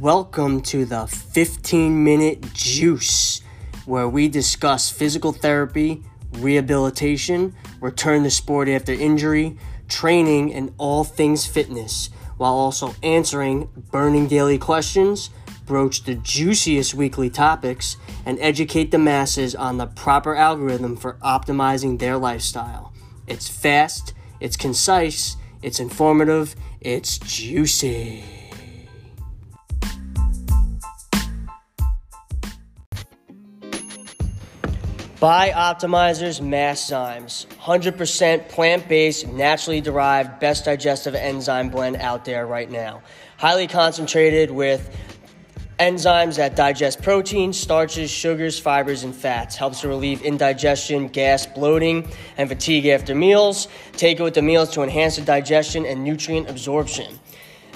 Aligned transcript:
welcome 0.00 0.62
to 0.62 0.86
the 0.86 1.06
15 1.06 2.02
Minute 2.02 2.54
Juice, 2.54 3.42
where 3.84 4.08
we 4.08 4.28
discuss 4.28 4.88
physical 4.90 5.30
therapy, 5.30 6.02
rehabilitation, 6.38 7.54
return 7.82 8.22
to 8.22 8.30
sport 8.30 8.66
after 8.66 8.94
injury, 8.94 9.58
training, 9.88 10.54
and 10.54 10.72
all 10.78 11.04
things 11.04 11.44
fitness, 11.44 12.08
while 12.38 12.54
also 12.54 12.94
answering 13.02 13.68
burning 13.90 14.26
daily 14.26 14.56
questions, 14.56 15.28
broach 15.66 16.04
the 16.04 16.14
juiciest 16.14 16.94
weekly 16.94 17.28
topics, 17.28 17.98
and 18.24 18.38
educate 18.40 18.92
the 18.92 18.98
masses 18.98 19.54
on 19.54 19.76
the 19.76 19.86
proper 19.86 20.34
algorithm 20.34 20.96
for 20.96 21.18
optimizing 21.22 21.98
their 21.98 22.16
lifestyle. 22.16 22.94
It's 23.26 23.50
fast, 23.50 24.14
it's 24.40 24.56
concise, 24.56 25.36
it's 25.62 25.78
informative, 25.78 26.56
it's 26.80 27.18
juicy. 27.18 28.39
Bioptimizers 35.20 36.40
Masszymes, 36.40 37.44
100% 37.58 38.48
plant 38.48 38.88
based, 38.88 39.28
naturally 39.28 39.82
derived, 39.82 40.40
best 40.40 40.64
digestive 40.64 41.14
enzyme 41.14 41.68
blend 41.68 41.96
out 41.96 42.24
there 42.24 42.46
right 42.46 42.70
now. 42.70 43.02
Highly 43.36 43.66
concentrated 43.66 44.50
with 44.50 44.96
enzymes 45.78 46.36
that 46.36 46.56
digest 46.56 47.02
proteins, 47.02 47.58
starches, 47.60 48.10
sugars, 48.10 48.58
fibers, 48.58 49.04
and 49.04 49.14
fats. 49.14 49.56
Helps 49.56 49.82
to 49.82 49.88
relieve 49.88 50.22
indigestion, 50.22 51.08
gas, 51.08 51.44
bloating, 51.44 52.10
and 52.38 52.48
fatigue 52.48 52.86
after 52.86 53.14
meals. 53.14 53.68
Take 53.92 54.20
it 54.20 54.22
with 54.22 54.32
the 54.32 54.42
meals 54.42 54.70
to 54.70 54.82
enhance 54.82 55.16
the 55.16 55.22
digestion 55.22 55.84
and 55.84 56.02
nutrient 56.02 56.48
absorption. 56.48 57.18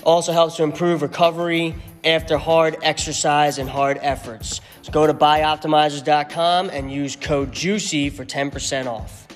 Also 0.04 0.32
helps 0.32 0.56
to 0.56 0.62
improve 0.62 1.02
recovery 1.02 1.74
after 2.04 2.36
hard 2.36 2.76
exercise 2.82 3.58
and 3.58 3.68
hard 3.68 3.98
efforts. 4.02 4.60
So 4.82 4.92
go 4.92 5.06
to 5.06 5.14
bioptimizers.com 5.14 6.70
and 6.70 6.92
use 6.92 7.16
code 7.16 7.50
JUICY 7.52 8.12
for 8.12 8.24
10% 8.24 8.86
off. 8.86 9.26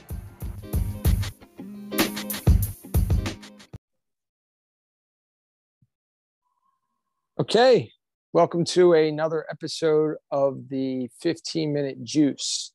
Okay, 7.41 7.93
welcome 8.33 8.65
to 8.65 8.93
another 8.95 9.47
episode 9.51 10.17
of 10.31 10.69
the 10.69 11.09
15 11.21 11.73
minute 11.73 12.03
juice. 12.03 12.73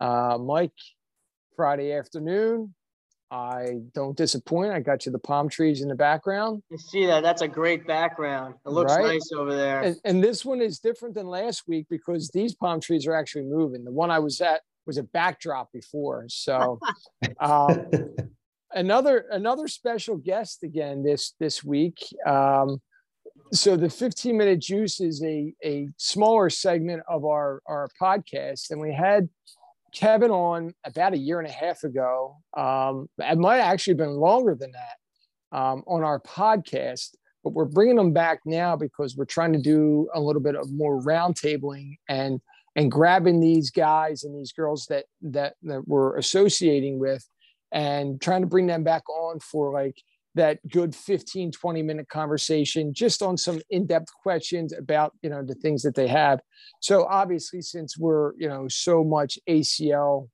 Uh, 0.00 0.38
Mike, 0.40 0.72
Friday 1.54 1.92
afternoon, 1.92 2.74
I 3.30 3.80
don't 3.94 4.16
disappoint. 4.16 4.72
I 4.72 4.80
got 4.80 5.04
you 5.04 5.12
the 5.12 5.18
palm 5.18 5.48
trees 5.48 5.82
in 5.82 5.88
the 5.88 5.94
background. 5.94 6.62
You 6.70 6.78
see 6.78 7.06
that? 7.06 7.22
That's 7.22 7.42
a 7.42 7.48
great 7.48 7.86
background. 7.86 8.54
It 8.64 8.70
looks 8.70 8.94
Right? 8.94 9.14
nice 9.14 9.30
over 9.34 9.54
there. 9.54 9.80
And, 9.80 9.96
and 10.04 10.22
this 10.22 10.44
one 10.44 10.60
is 10.60 10.78
different 10.78 11.14
than 11.14 11.26
last 11.26 11.64
week 11.66 11.86
because 11.90 12.28
these 12.30 12.54
palm 12.54 12.80
trees 12.80 13.06
are 13.06 13.14
actually 13.14 13.44
moving. 13.44 13.84
The 13.84 13.90
one 13.90 14.10
I 14.10 14.20
was 14.20 14.40
at 14.40 14.60
was 14.86 14.96
a 14.98 15.02
backdrop 15.02 15.72
before. 15.72 16.26
So 16.28 16.78
um, 17.40 17.86
another 18.72 19.24
another 19.30 19.66
special 19.68 20.16
guest 20.16 20.62
again 20.62 21.02
this 21.02 21.34
this 21.40 21.64
week. 21.64 21.98
Um, 22.26 22.80
so 23.52 23.76
the 23.76 23.90
15 23.90 24.36
minute 24.36 24.60
juice 24.60 25.00
is 25.00 25.22
a 25.24 25.52
a 25.64 25.88
smaller 25.96 26.48
segment 26.50 27.02
of 27.08 27.24
our 27.24 27.60
our 27.66 27.88
podcast, 28.00 28.70
and 28.70 28.80
we 28.80 28.92
had 28.94 29.28
Kevin 29.96 30.30
on 30.30 30.74
about 30.84 31.14
a 31.14 31.18
year 31.18 31.38
and 31.40 31.48
a 31.48 31.52
half 31.52 31.82
ago. 31.82 32.36
Um, 32.56 33.08
it 33.18 33.38
might 33.38 33.58
actually 33.58 33.62
have 33.62 33.72
actually 33.72 33.94
been 33.94 34.16
longer 34.16 34.54
than 34.54 34.72
that 34.72 35.58
um, 35.58 35.82
on 35.86 36.04
our 36.04 36.20
podcast, 36.20 37.14
but 37.42 37.54
we're 37.54 37.64
bringing 37.64 37.96
them 37.96 38.12
back 38.12 38.40
now 38.44 38.76
because 38.76 39.16
we're 39.16 39.24
trying 39.24 39.54
to 39.54 39.58
do 39.58 40.08
a 40.14 40.20
little 40.20 40.42
bit 40.42 40.54
of 40.54 40.70
more 40.70 41.00
roundtabling 41.00 41.96
and 42.08 42.40
and 42.74 42.92
grabbing 42.92 43.40
these 43.40 43.70
guys 43.70 44.22
and 44.22 44.38
these 44.38 44.52
girls 44.52 44.84
that 44.90 45.06
that 45.22 45.54
that 45.62 45.88
we're 45.88 46.18
associating 46.18 46.98
with 46.98 47.26
and 47.72 48.20
trying 48.20 48.42
to 48.42 48.46
bring 48.46 48.66
them 48.66 48.84
back 48.84 49.08
on 49.08 49.40
for 49.40 49.72
like 49.72 49.96
that 50.36 50.58
good 50.68 50.94
15 50.94 51.50
20 51.50 51.82
minute 51.82 52.08
conversation 52.08 52.92
just 52.94 53.22
on 53.22 53.36
some 53.36 53.60
in-depth 53.70 54.08
questions 54.22 54.72
about 54.72 55.12
you 55.22 55.30
know 55.30 55.42
the 55.42 55.54
things 55.56 55.82
that 55.82 55.94
they 55.94 56.06
have 56.06 56.40
so 56.80 57.04
obviously 57.06 57.60
since 57.62 57.98
we're 57.98 58.32
you 58.38 58.48
know 58.48 58.68
so 58.68 59.02
much 59.02 59.38
acl 59.48 60.28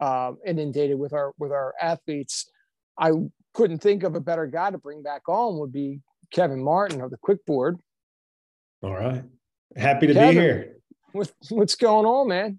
uh, 0.00 0.32
inundated 0.46 0.98
with 0.98 1.12
our 1.12 1.32
with 1.38 1.52
our 1.52 1.74
athletes 1.80 2.50
i 2.98 3.10
couldn't 3.54 3.78
think 3.78 4.02
of 4.02 4.14
a 4.14 4.20
better 4.20 4.46
guy 4.46 4.70
to 4.70 4.78
bring 4.78 5.02
back 5.02 5.28
on 5.28 5.58
would 5.58 5.72
be 5.72 6.00
kevin 6.32 6.62
martin 6.62 7.00
of 7.00 7.10
the 7.10 7.18
quick 7.18 7.44
board 7.46 7.78
All 8.82 8.94
right. 8.94 9.24
Happy 9.76 10.06
to 10.06 10.14
Kevin. 10.14 10.34
be 10.34 10.40
here. 10.40 10.76
what, 11.12 11.30
what's 11.50 11.74
going 11.76 12.06
on 12.06 12.28
man 12.28 12.58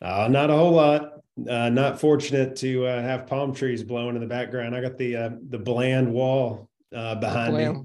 Uh, 0.00 0.28
not 0.28 0.48
a 0.50 0.54
whole 0.54 0.72
lot. 0.72 1.19
Uh, 1.48 1.68
not 1.68 2.00
fortunate 2.00 2.56
to 2.56 2.86
uh, 2.86 3.02
have 3.02 3.26
palm 3.26 3.54
trees 3.54 3.82
blowing 3.82 4.14
in 4.14 4.20
the 4.20 4.26
background. 4.26 4.74
I 4.74 4.80
got 4.80 4.98
the 4.98 5.16
uh, 5.16 5.30
the 5.48 5.58
bland 5.58 6.12
wall 6.12 6.68
uh, 6.94 7.14
behind 7.16 7.56
me. 7.56 7.82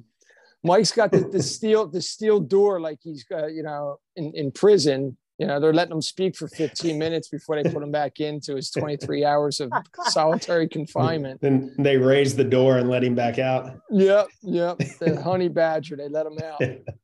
Mike's 0.63 0.91
got 0.91 1.11
the, 1.11 1.19
the 1.19 1.43
steel 1.43 1.87
the 1.87 2.01
steel 2.01 2.39
door 2.39 2.79
like 2.79 2.99
he's 3.01 3.23
got 3.23 3.53
you 3.53 3.63
know 3.63 3.99
in, 4.15 4.31
in 4.33 4.51
prison. 4.51 5.15
You 5.37 5.47
know 5.47 5.59
they're 5.59 5.73
letting 5.73 5.93
him 5.93 6.01
speak 6.01 6.35
for 6.35 6.47
15 6.47 6.97
minutes 6.97 7.27
before 7.27 7.61
they 7.61 7.69
put 7.69 7.83
him 7.83 7.91
back 7.91 8.19
into 8.19 8.55
his 8.55 8.71
23 8.71 9.25
hours 9.31 9.59
of 9.59 9.71
solitary 10.05 10.67
confinement. 10.67 11.41
Then 11.41 11.75
they 11.77 11.97
raised 11.97 12.37
the 12.37 12.43
door 12.43 12.77
and 12.77 12.89
let 12.89 13.03
him 13.03 13.15
back 13.15 13.37
out. 13.37 13.79
Yep, 13.91 14.27
yep. 14.43 14.77
The 14.99 15.21
honey 15.21 15.49
badger 15.49 15.97
they 15.97 16.09
let 16.09 16.25
him 16.25 16.37
out. 16.43 16.61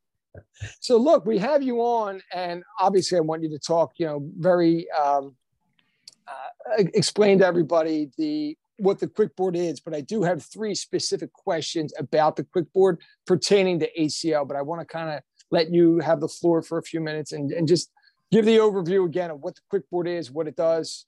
So 0.79 0.97
look, 0.97 1.25
we 1.25 1.37
have 1.39 1.61
you 1.63 1.79
on, 1.79 2.21
and 2.33 2.63
obviously 2.79 3.17
I 3.17 3.21
want 3.21 3.43
you 3.43 3.49
to 3.49 3.59
talk. 3.59 3.93
You 3.97 4.05
know, 4.05 4.29
very 4.37 4.87
um, 4.91 5.25
uh, 5.25 5.29
explain 6.77 7.39
to 7.39 7.45
everybody 7.45 8.09
the 8.17 8.57
what 8.77 8.99
the 8.99 9.07
quickboard 9.07 9.55
is, 9.55 9.79
but 9.79 9.93
I 9.93 10.01
do 10.01 10.23
have 10.23 10.43
three 10.43 10.73
specific 10.73 11.31
questions 11.33 11.93
about 11.99 12.35
the 12.35 12.43
quickboard 12.43 12.97
pertaining 13.27 13.79
to 13.79 13.89
ACL. 13.99 14.47
But 14.47 14.57
I 14.57 14.63
want 14.63 14.81
to 14.81 14.85
kind 14.85 15.11
of 15.11 15.21
let 15.51 15.71
you 15.71 15.99
have 15.99 16.19
the 16.19 16.27
floor 16.27 16.63
for 16.63 16.79
a 16.79 16.83
few 16.83 16.99
minutes 16.99 17.31
and, 17.31 17.51
and 17.51 17.67
just 17.67 17.91
give 18.31 18.45
the 18.45 18.57
overview 18.57 19.05
again 19.05 19.29
of 19.29 19.41
what 19.41 19.55
the 19.55 19.61
quickboard 19.71 20.07
is, 20.07 20.31
what 20.31 20.47
it 20.47 20.55
does. 20.55 21.05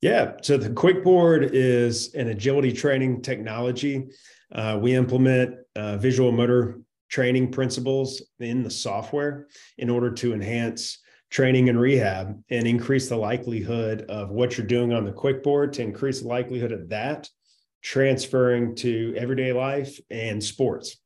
Yeah. 0.00 0.32
So 0.42 0.56
the 0.56 0.70
QuickBoard 0.70 1.50
is 1.52 2.14
an 2.14 2.28
agility 2.28 2.72
training 2.72 3.22
technology. 3.22 4.06
Uh, 4.52 4.78
we 4.80 4.94
implement 4.94 5.56
uh, 5.74 5.96
visual 5.96 6.32
motor 6.32 6.80
training 7.08 7.50
principles 7.50 8.22
in 8.38 8.62
the 8.62 8.70
software 8.70 9.48
in 9.78 9.90
order 9.90 10.10
to 10.10 10.32
enhance 10.32 10.98
training 11.30 11.68
and 11.68 11.80
rehab 11.80 12.42
and 12.50 12.66
increase 12.66 13.08
the 13.08 13.16
likelihood 13.16 14.02
of 14.08 14.30
what 14.30 14.56
you're 14.56 14.66
doing 14.66 14.92
on 14.92 15.04
the 15.04 15.12
QuickBoard 15.12 15.72
to 15.72 15.82
increase 15.82 16.20
the 16.20 16.28
likelihood 16.28 16.72
of 16.72 16.88
that 16.88 17.28
transferring 17.82 18.74
to 18.76 19.14
everyday 19.16 19.52
life 19.52 20.00
and 20.10 20.42
sports. 20.42 20.96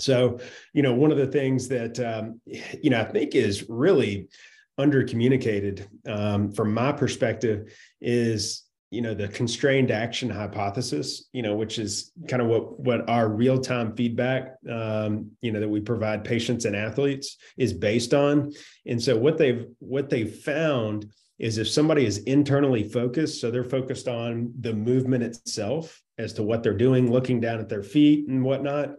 So, 0.00 0.40
you 0.72 0.82
know, 0.82 0.94
one 0.94 1.12
of 1.12 1.18
the 1.18 1.26
things 1.26 1.68
that, 1.68 2.00
um, 2.00 2.40
you 2.46 2.90
know, 2.90 3.00
I 3.00 3.04
think 3.04 3.34
is 3.34 3.68
really 3.68 4.28
under 4.76 5.04
communicated 5.04 5.88
um, 6.06 6.50
from 6.50 6.74
my 6.74 6.90
perspective 6.90 7.72
is 8.00 8.63
you 8.94 9.00
know 9.00 9.14
the 9.14 9.28
constrained 9.28 9.90
action 9.90 10.30
hypothesis 10.30 11.28
you 11.32 11.42
know 11.42 11.54
which 11.54 11.78
is 11.78 12.12
kind 12.28 12.40
of 12.40 12.48
what 12.48 12.78
what 12.78 13.08
our 13.08 13.28
real-time 13.28 13.94
feedback 13.96 14.54
um, 14.70 15.30
you 15.42 15.52
know 15.52 15.60
that 15.60 15.68
we 15.68 15.80
provide 15.80 16.24
patients 16.24 16.64
and 16.64 16.76
athletes 16.76 17.36
is 17.58 17.72
based 17.72 18.14
on 18.14 18.52
and 18.86 19.02
so 19.02 19.16
what 19.16 19.36
they've 19.36 19.66
what 19.80 20.08
they've 20.08 20.36
found 20.36 21.12
is 21.38 21.58
if 21.58 21.68
somebody 21.68 22.06
is 22.06 22.18
internally 22.18 22.88
focused 22.88 23.40
so 23.40 23.50
they're 23.50 23.64
focused 23.64 24.08
on 24.08 24.52
the 24.60 24.72
movement 24.72 25.22
itself 25.22 26.00
as 26.16 26.32
to 26.32 26.42
what 26.42 26.62
they're 26.62 26.76
doing 26.76 27.10
looking 27.10 27.40
down 27.40 27.58
at 27.58 27.68
their 27.68 27.82
feet 27.82 28.28
and 28.28 28.42
whatnot 28.42 28.94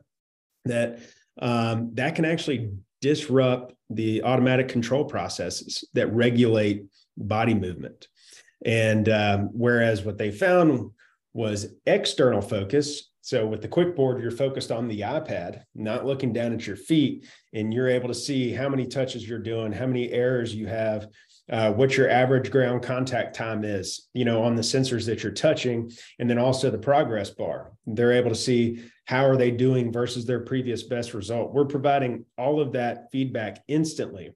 that 0.66 1.00
um, 1.42 1.92
that 1.94 2.16
can 2.16 2.26
actually 2.26 2.72
disrupt 3.02 3.74
the 3.90 4.24
automatic 4.24 4.68
control 4.68 5.06
processes 5.06 5.84
that 5.94 6.12
regulate 6.14 6.86
body 7.18 7.54
movement. 7.54 8.08
And 8.64 9.10
um, 9.10 9.50
whereas 9.54 10.04
what 10.04 10.18
they 10.18 10.32
found 10.32 10.92
was 11.34 11.74
external 11.86 12.42
focus. 12.42 13.12
So 13.22 13.46
with 13.48 13.62
the 13.62 13.68
QuickBoard, 13.68 14.22
you're 14.22 14.32
focused 14.32 14.72
on 14.72 14.88
the 14.88 15.02
iPad, 15.02 15.64
not 15.74 16.06
looking 16.06 16.32
down 16.32 16.54
at 16.54 16.68
your 16.68 16.76
feet, 16.76 17.26
and 17.54 17.74
you're 17.74 17.90
able 17.90 18.08
to 18.08 18.14
see 18.14 18.54
how 18.54 18.70
many 18.70 18.86
touches 18.86 19.28
you're 19.28 19.40
doing, 19.40 19.72
how 19.72 19.88
many 19.88 20.12
errors 20.12 20.54
you 20.54 20.68
have, 20.68 21.08
uh, 21.52 21.72
what 21.72 21.98
your 21.98 22.10
average 22.10 22.52
ground 22.52 22.84
contact 22.84 23.36
time 23.36 23.64
is, 23.64 24.08
you 24.14 24.26
know, 24.26 24.44
on 24.44 24.56
the 24.56 24.62
sensors 24.62 25.06
that 25.08 25.24
you're 25.24 25.32
touching, 25.32 25.92
and 26.20 26.30
then 26.30 26.38
also 26.38 26.70
the 26.70 26.78
progress 26.78 27.32
bar. 27.32 27.72
They're 27.86 28.14
able 28.14 28.30
to 28.30 28.36
see 28.36 28.84
how 29.06 29.26
are 29.26 29.38
they 29.38 29.52
doing 29.52 29.92
versus 29.92 30.26
their 30.26 30.42
previous 30.42 30.84
best 30.84 31.14
result. 31.14 31.54
We're 31.54 31.66
providing 31.66 32.26
all 32.38 32.60
of 32.60 32.74
that 32.74 33.12
feedback 33.12 33.64
instantly. 33.68 34.36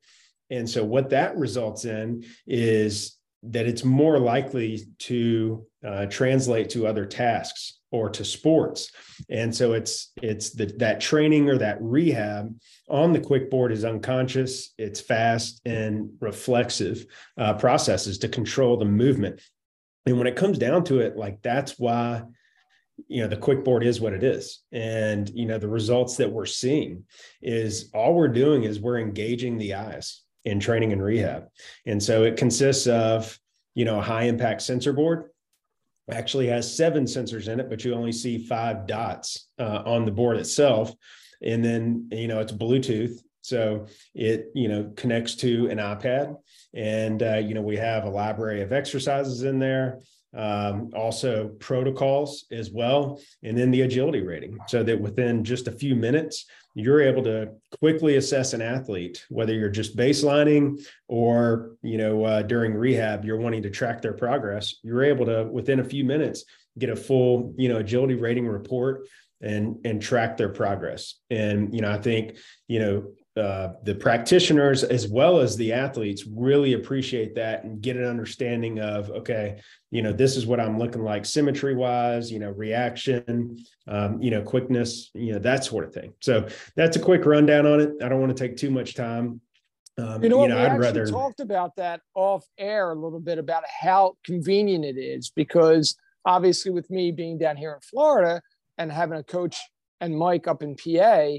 And 0.49 0.67
so 0.69 0.83
what 0.83 1.11
that 1.11 1.37
results 1.37 1.85
in 1.85 2.25
is 2.47 3.18
that 3.43 3.65
it's 3.65 3.83
more 3.83 4.19
likely 4.19 4.85
to 4.99 5.65
uh, 5.85 6.05
translate 6.07 6.69
to 6.71 6.85
other 6.85 7.05
tasks 7.05 7.79
or 7.91 8.09
to 8.09 8.23
sports. 8.25 8.91
And 9.29 9.55
so 9.55 9.73
it's 9.73 10.11
it's 10.21 10.51
the, 10.51 10.65
that 10.77 11.01
training 11.01 11.49
or 11.49 11.57
that 11.57 11.77
rehab 11.81 12.53
on 12.89 13.13
the 13.13 13.19
quick 13.19 13.49
board 13.49 13.71
is 13.71 13.85
unconscious 13.85 14.73
it's 14.77 15.01
fast 15.01 15.61
and 15.65 16.11
reflexive 16.19 17.05
uh, 17.37 17.53
processes 17.53 18.17
to 18.19 18.27
control 18.27 18.77
the 18.77 18.85
movement. 18.85 19.41
And 20.05 20.17
when 20.17 20.27
it 20.27 20.35
comes 20.35 20.57
down 20.57 20.83
to 20.85 20.99
it 20.99 21.15
like 21.17 21.41
that's 21.41 21.79
why 21.79 22.23
you 23.07 23.21
know 23.21 23.29
the 23.29 23.37
quick 23.37 23.63
board 23.63 23.83
is 23.83 24.01
what 24.01 24.13
it 24.13 24.23
is. 24.23 24.59
And 24.71 25.29
you 25.29 25.45
know 25.45 25.57
the 25.57 25.69
results 25.69 26.17
that 26.17 26.31
we're 26.31 26.45
seeing 26.45 27.05
is 27.41 27.89
all 27.93 28.13
we're 28.13 28.27
doing 28.27 28.63
is 28.63 28.79
we're 28.79 28.99
engaging 28.99 29.57
the 29.57 29.75
eyes 29.75 30.21
in 30.45 30.59
training 30.59 30.93
and 30.93 31.03
rehab. 31.03 31.47
And 31.85 32.01
so 32.01 32.23
it 32.23 32.37
consists 32.37 32.87
of 32.87 33.37
you 33.75 33.85
know 33.85 33.99
a 33.99 34.03
high 34.03 34.23
impact 34.23 34.61
sensor 34.61 34.93
board 34.93 35.29
actually 36.11 36.47
has 36.47 36.75
seven 36.75 37.05
sensors 37.05 37.47
in 37.47 37.59
it 37.59 37.69
but 37.69 37.85
you 37.85 37.93
only 37.93 38.11
see 38.11 38.43
five 38.47 38.87
dots 38.87 39.47
uh, 39.59 39.83
on 39.85 40.05
the 40.05 40.11
board 40.11 40.37
itself. 40.37 40.93
And 41.41 41.63
then 41.63 42.09
you 42.11 42.27
know 42.27 42.39
it's 42.39 42.51
bluetooth. 42.51 43.19
So 43.41 43.87
it 44.13 44.51
you 44.53 44.67
know 44.67 44.91
connects 44.95 45.35
to 45.37 45.69
an 45.69 45.77
ipad 45.77 46.35
and 46.73 47.23
uh, 47.23 47.37
you 47.37 47.53
know 47.53 47.61
we 47.61 47.77
have 47.77 48.03
a 48.03 48.09
library 48.09 48.61
of 48.61 48.73
exercises 48.73 49.43
in 49.43 49.59
there 49.59 49.99
um, 50.35 50.91
also 50.95 51.49
protocols 51.59 52.45
as 52.51 52.69
well, 52.69 53.19
and 53.43 53.57
then 53.57 53.71
the 53.71 53.81
agility 53.81 54.21
rating, 54.21 54.59
so 54.67 54.83
that 54.83 54.99
within 54.99 55.43
just 55.43 55.67
a 55.67 55.71
few 55.71 55.95
minutes, 55.95 56.45
you're 56.75 57.01
able 57.01 57.23
to 57.23 57.51
quickly 57.79 58.17
assess 58.17 58.53
an 58.53 58.61
athlete, 58.61 59.25
whether 59.29 59.53
you're 59.53 59.69
just 59.69 59.97
baselining 59.97 60.81
or 61.07 61.71
you 61.81 61.97
know 61.97 62.23
uh, 62.23 62.41
during 62.41 62.73
rehab, 62.73 63.25
you're 63.25 63.39
wanting 63.39 63.63
to 63.63 63.69
track 63.69 64.01
their 64.01 64.13
progress. 64.13 64.75
You're 64.83 65.03
able 65.03 65.25
to 65.25 65.45
within 65.51 65.79
a 65.79 65.83
few 65.83 66.03
minutes 66.03 66.45
get 66.77 66.89
a 66.89 66.95
full 66.95 67.53
you 67.57 67.69
know 67.69 67.77
agility 67.77 68.15
rating 68.15 68.47
report 68.47 69.07
and 69.41 69.77
and 69.85 70.01
track 70.01 70.37
their 70.37 70.49
progress. 70.49 71.15
And 71.29 71.73
you 71.73 71.81
know, 71.81 71.91
I 71.91 71.97
think 71.97 72.37
you 72.67 72.79
know 72.79 73.11
uh, 73.37 73.73
the 73.83 73.95
practitioners 73.95 74.83
as 74.83 75.07
well 75.07 75.39
as 75.39 75.55
the 75.55 75.71
athletes 75.71 76.25
really 76.25 76.73
appreciate 76.73 77.35
that 77.35 77.63
and 77.63 77.81
get 77.81 77.95
an 77.95 78.03
understanding 78.03 78.79
of 78.79 79.09
okay 79.11 79.61
you 79.91 80.01
know 80.01 80.11
this 80.11 80.35
is 80.35 80.45
what 80.45 80.59
i'm 80.59 80.77
looking 80.77 81.03
like 81.03 81.25
symmetry 81.25 81.75
wise 81.75 82.31
you 82.31 82.39
know 82.39 82.49
reaction 82.49 83.55
um, 83.87 84.21
you 84.21 84.31
know 84.31 84.41
quickness 84.41 85.11
you 85.13 85.33
know 85.33 85.39
that 85.39 85.63
sort 85.63 85.83
of 85.83 85.93
thing. 85.93 86.13
So 86.21 86.47
that's 86.75 86.95
a 86.95 86.99
quick 86.99 87.25
rundown 87.25 87.65
on 87.65 87.79
it. 87.81 87.93
I 88.03 88.09
don't 88.09 88.21
want 88.21 88.35
to 88.35 88.47
take 88.47 88.57
too 88.57 88.71
much 88.71 88.95
time. 88.95 89.41
Um, 89.97 90.23
you 90.23 90.29
know, 90.29 90.43
you 90.43 90.49
know 90.49 90.55
we 90.55 90.61
I'd 90.61 90.67
actually 90.67 90.79
rather... 90.79 91.05
talked 91.07 91.39
about 91.39 91.75
that 91.75 92.01
off 92.15 92.45
air 92.57 92.91
a 92.91 92.95
little 92.95 93.19
bit 93.19 93.37
about 93.37 93.63
how 93.81 94.15
convenient 94.23 94.85
it 94.85 94.97
is 94.97 95.29
because 95.29 95.97
obviously 96.25 96.71
with 96.71 96.89
me 96.89 97.11
being 97.11 97.37
down 97.37 97.57
here 97.57 97.73
in 97.73 97.81
Florida 97.81 98.41
and 98.77 98.91
having 98.91 99.17
a 99.17 99.23
coach 99.23 99.57
and 99.99 100.17
Mike 100.17 100.47
up 100.47 100.63
in 100.63 100.75
PA, 100.75 101.31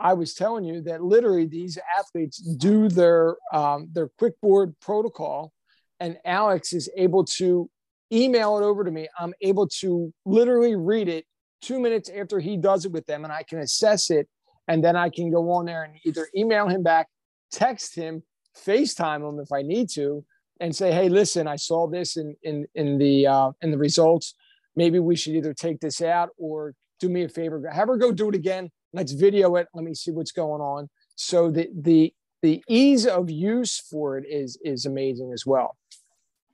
I 0.00 0.14
was 0.14 0.34
telling 0.34 0.64
you 0.64 0.80
that 0.82 1.02
literally 1.02 1.46
these 1.46 1.78
athletes 1.98 2.38
do 2.38 2.88
their 2.88 3.36
um, 3.52 3.88
their 3.92 4.08
quickboard 4.20 4.74
protocol, 4.80 5.52
and 5.98 6.16
Alex 6.24 6.72
is 6.72 6.88
able 6.96 7.24
to 7.24 7.68
email 8.12 8.58
it 8.58 8.62
over 8.62 8.84
to 8.84 8.90
me. 8.90 9.08
I'm 9.18 9.34
able 9.40 9.68
to 9.80 10.12
literally 10.24 10.76
read 10.76 11.08
it 11.08 11.26
two 11.60 11.80
minutes 11.80 12.10
after 12.10 12.38
he 12.38 12.56
does 12.56 12.84
it 12.84 12.92
with 12.92 13.06
them, 13.06 13.24
and 13.24 13.32
I 13.32 13.42
can 13.42 13.58
assess 13.58 14.10
it, 14.10 14.28
and 14.68 14.84
then 14.84 14.94
I 14.94 15.10
can 15.10 15.30
go 15.32 15.50
on 15.50 15.66
there 15.66 15.82
and 15.82 15.94
either 16.04 16.28
email 16.36 16.68
him 16.68 16.82
back, 16.82 17.08
text 17.50 17.96
him, 17.96 18.22
FaceTime 18.56 19.28
him 19.28 19.40
if 19.40 19.50
I 19.50 19.62
need 19.62 19.90
to, 19.94 20.24
and 20.60 20.74
say, 20.74 20.92
"Hey, 20.92 21.08
listen, 21.08 21.48
I 21.48 21.56
saw 21.56 21.88
this 21.88 22.16
in 22.16 22.36
in 22.44 22.66
in 22.76 22.98
the 22.98 23.26
uh, 23.26 23.50
in 23.62 23.72
the 23.72 23.78
results. 23.78 24.34
Maybe 24.76 25.00
we 25.00 25.16
should 25.16 25.34
either 25.34 25.54
take 25.54 25.80
this 25.80 26.00
out 26.00 26.28
or 26.38 26.74
do 27.00 27.08
me 27.08 27.24
a 27.24 27.28
favor, 27.28 27.68
have 27.68 27.88
her 27.88 27.96
go 27.96 28.12
do 28.12 28.28
it 28.28 28.36
again 28.36 28.70
let's 28.92 29.12
video 29.12 29.56
it. 29.56 29.68
Let 29.74 29.84
me 29.84 29.94
see 29.94 30.10
what's 30.10 30.32
going 30.32 30.60
on. 30.60 30.88
So 31.16 31.50
the 31.50 31.68
the 31.74 32.12
the 32.42 32.62
ease 32.68 33.06
of 33.06 33.30
use 33.30 33.78
for 33.78 34.18
it 34.18 34.24
is 34.28 34.58
is 34.62 34.86
amazing 34.86 35.32
as 35.32 35.44
well. 35.44 35.76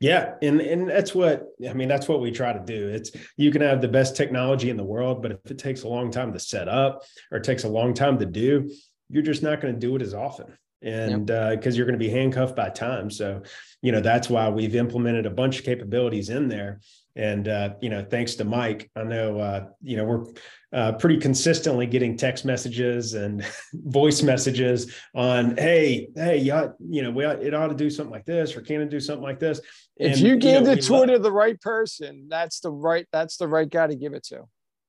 Yeah 0.01 0.35
and 0.43 0.61
and 0.61 0.91
that's 0.91 1.15
what 1.15 1.47
i 1.69 1.73
mean 1.73 1.89
that's 1.89 2.09
what 2.09 2.21
we 2.21 2.31
try 2.31 2.53
to 2.53 2.61
do. 2.61 2.89
It's 2.89 3.13
you 3.37 3.51
can 3.51 3.63
have 3.63 3.81
the 3.81 3.89
best 3.89 4.17
technology 4.17 4.71
in 4.71 4.77
the 4.77 4.85
world 4.85 5.23
but 5.23 5.33
if 5.33 5.51
it 5.51 5.59
takes 5.59 5.83
a 5.83 5.89
long 5.89 6.11
time 6.11 6.33
to 6.33 6.39
set 6.39 6.69
up 6.69 7.03
or 7.31 7.39
it 7.39 7.45
takes 7.45 7.65
a 7.65 7.69
long 7.69 7.95
time 7.95 8.19
to 8.19 8.27
do 8.27 8.71
you're 9.09 9.23
just 9.23 9.43
not 9.43 9.61
going 9.61 9.73
to 9.73 9.81
do 9.81 9.95
it 9.97 10.03
as 10.03 10.13
often 10.13 10.47
and 10.85 11.27
because 11.27 11.51
yep. 11.53 11.67
uh, 11.67 11.71
you're 11.71 11.87
going 11.87 11.99
to 11.99 12.05
be 12.05 12.11
handcuffed 12.11 12.55
by 12.55 12.69
time. 12.69 13.11
So 13.11 13.43
you 13.83 13.93
know 13.93 14.01
that's 14.01 14.29
why 14.29 14.49
we've 14.49 14.77
implemented 14.77 15.27
a 15.27 15.31
bunch 15.31 15.59
of 15.59 15.65
capabilities 15.65 16.31
in 16.31 16.49
there. 16.49 16.81
And 17.17 17.49
uh, 17.49 17.75
you 17.81 17.91
know 17.91 18.05
thanks 18.05 18.35
to 18.37 18.45
mike 18.45 18.91
i 18.97 19.05
know 19.05 19.39
uh, 19.39 19.67
you 19.81 19.97
know 19.97 20.05
we're 20.05 20.25
uh, 20.73 20.91
pretty 20.95 21.19
consistently 21.19 21.87
getting 21.87 22.17
text 22.17 22.45
messages 22.45 23.15
and 23.15 23.47
voice 23.73 24.21
messages 24.21 24.93
on 25.15 25.57
hey 25.57 26.09
hey 26.17 26.39
you, 26.39 26.75
you 26.81 27.03
know 27.03 27.13
we 27.13 27.25
ought, 27.25 27.41
it 27.41 27.55
ought 27.55 27.69
to 27.69 27.75
do 27.77 27.89
something 27.89 28.11
like 28.11 28.25
this 28.25 28.57
or 28.57 28.63
can 28.63 28.81
it 28.81 28.91
do 28.91 28.99
something 28.99 29.23
like 29.23 29.39
this? 29.39 29.61
And, 30.01 30.13
if 30.13 30.19
you 30.19 30.37
give 30.37 30.63
you 30.63 30.69
know, 30.69 30.75
the 30.75 30.83
tour 30.83 31.07
to 31.07 31.21
the 31.21 31.31
right 31.31 31.61
person 31.61 32.27
that's 32.29 32.59
the 32.59 32.73
right 32.73 33.07
that's 33.13 33.37
the 33.37 33.47
right 33.47 33.71
guy 33.71 33.87
to 33.87 33.95
give 33.95 34.13
it 34.13 34.25
to 34.25 34.43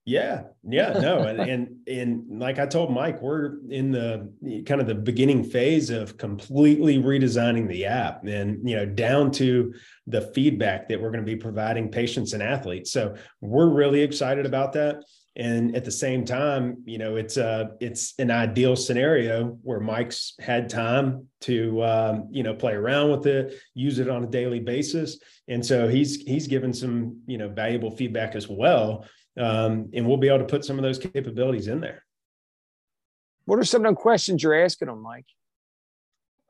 yeah, 0.05 0.43
yeah, 0.63 0.93
no, 0.99 1.23
and, 1.23 1.41
and 1.41 1.87
and 1.87 2.39
like 2.39 2.59
I 2.59 2.67
told 2.67 2.93
Mike, 2.93 3.21
we're 3.21 3.57
in 3.69 3.91
the 3.91 4.31
kind 4.65 4.79
of 4.79 4.87
the 4.87 4.95
beginning 4.95 5.43
phase 5.43 5.89
of 5.89 6.17
completely 6.17 6.99
redesigning 6.99 7.67
the 7.67 7.85
app, 7.85 8.23
and 8.25 8.67
you 8.67 8.75
know, 8.75 8.85
down 8.85 9.31
to 9.31 9.73
the 10.05 10.21
feedback 10.21 10.87
that 10.89 11.01
we're 11.01 11.11
going 11.11 11.25
to 11.25 11.31
be 11.31 11.35
providing 11.35 11.89
patients 11.89 12.33
and 12.33 12.43
athletes. 12.43 12.91
So 12.91 13.15
we're 13.41 13.69
really 13.69 14.01
excited 14.01 14.45
about 14.45 14.73
that. 14.73 14.97
And 15.37 15.75
at 15.75 15.83
the 15.83 15.91
same 15.91 16.23
time, 16.23 16.77
you 16.85 16.97
know, 16.97 17.17
it's 17.17 17.35
a 17.35 17.47
uh, 17.47 17.67
it's 17.81 18.13
an 18.19 18.31
ideal 18.31 18.75
scenario 18.75 19.57
where 19.63 19.79
Mike's 19.79 20.33
had 20.39 20.69
time 20.69 21.27
to 21.41 21.83
um, 21.83 22.27
you 22.31 22.43
know 22.43 22.53
play 22.53 22.73
around 22.73 23.09
with 23.09 23.25
it, 23.25 23.55
use 23.73 23.97
it 23.97 24.07
on 24.07 24.23
a 24.23 24.27
daily 24.27 24.59
basis, 24.59 25.19
and 25.47 25.65
so 25.65 25.87
he's 25.87 26.21
he's 26.21 26.45
given 26.45 26.73
some 26.73 27.21
you 27.25 27.39
know 27.39 27.49
valuable 27.49 27.89
feedback 27.89 28.35
as 28.35 28.47
well 28.47 29.05
um, 29.39 29.89
and 29.93 30.07
we'll 30.07 30.17
be 30.17 30.27
able 30.27 30.39
to 30.39 30.45
put 30.45 30.65
some 30.65 30.77
of 30.77 30.83
those 30.83 30.99
capabilities 30.99 31.67
in 31.67 31.81
there. 31.81 32.03
What 33.45 33.59
are 33.59 33.63
some 33.63 33.85
of 33.85 33.91
the 33.91 33.95
questions 33.95 34.41
you're 34.41 34.59
asking 34.63 34.87
them, 34.87 35.01
Mike? 35.01 35.25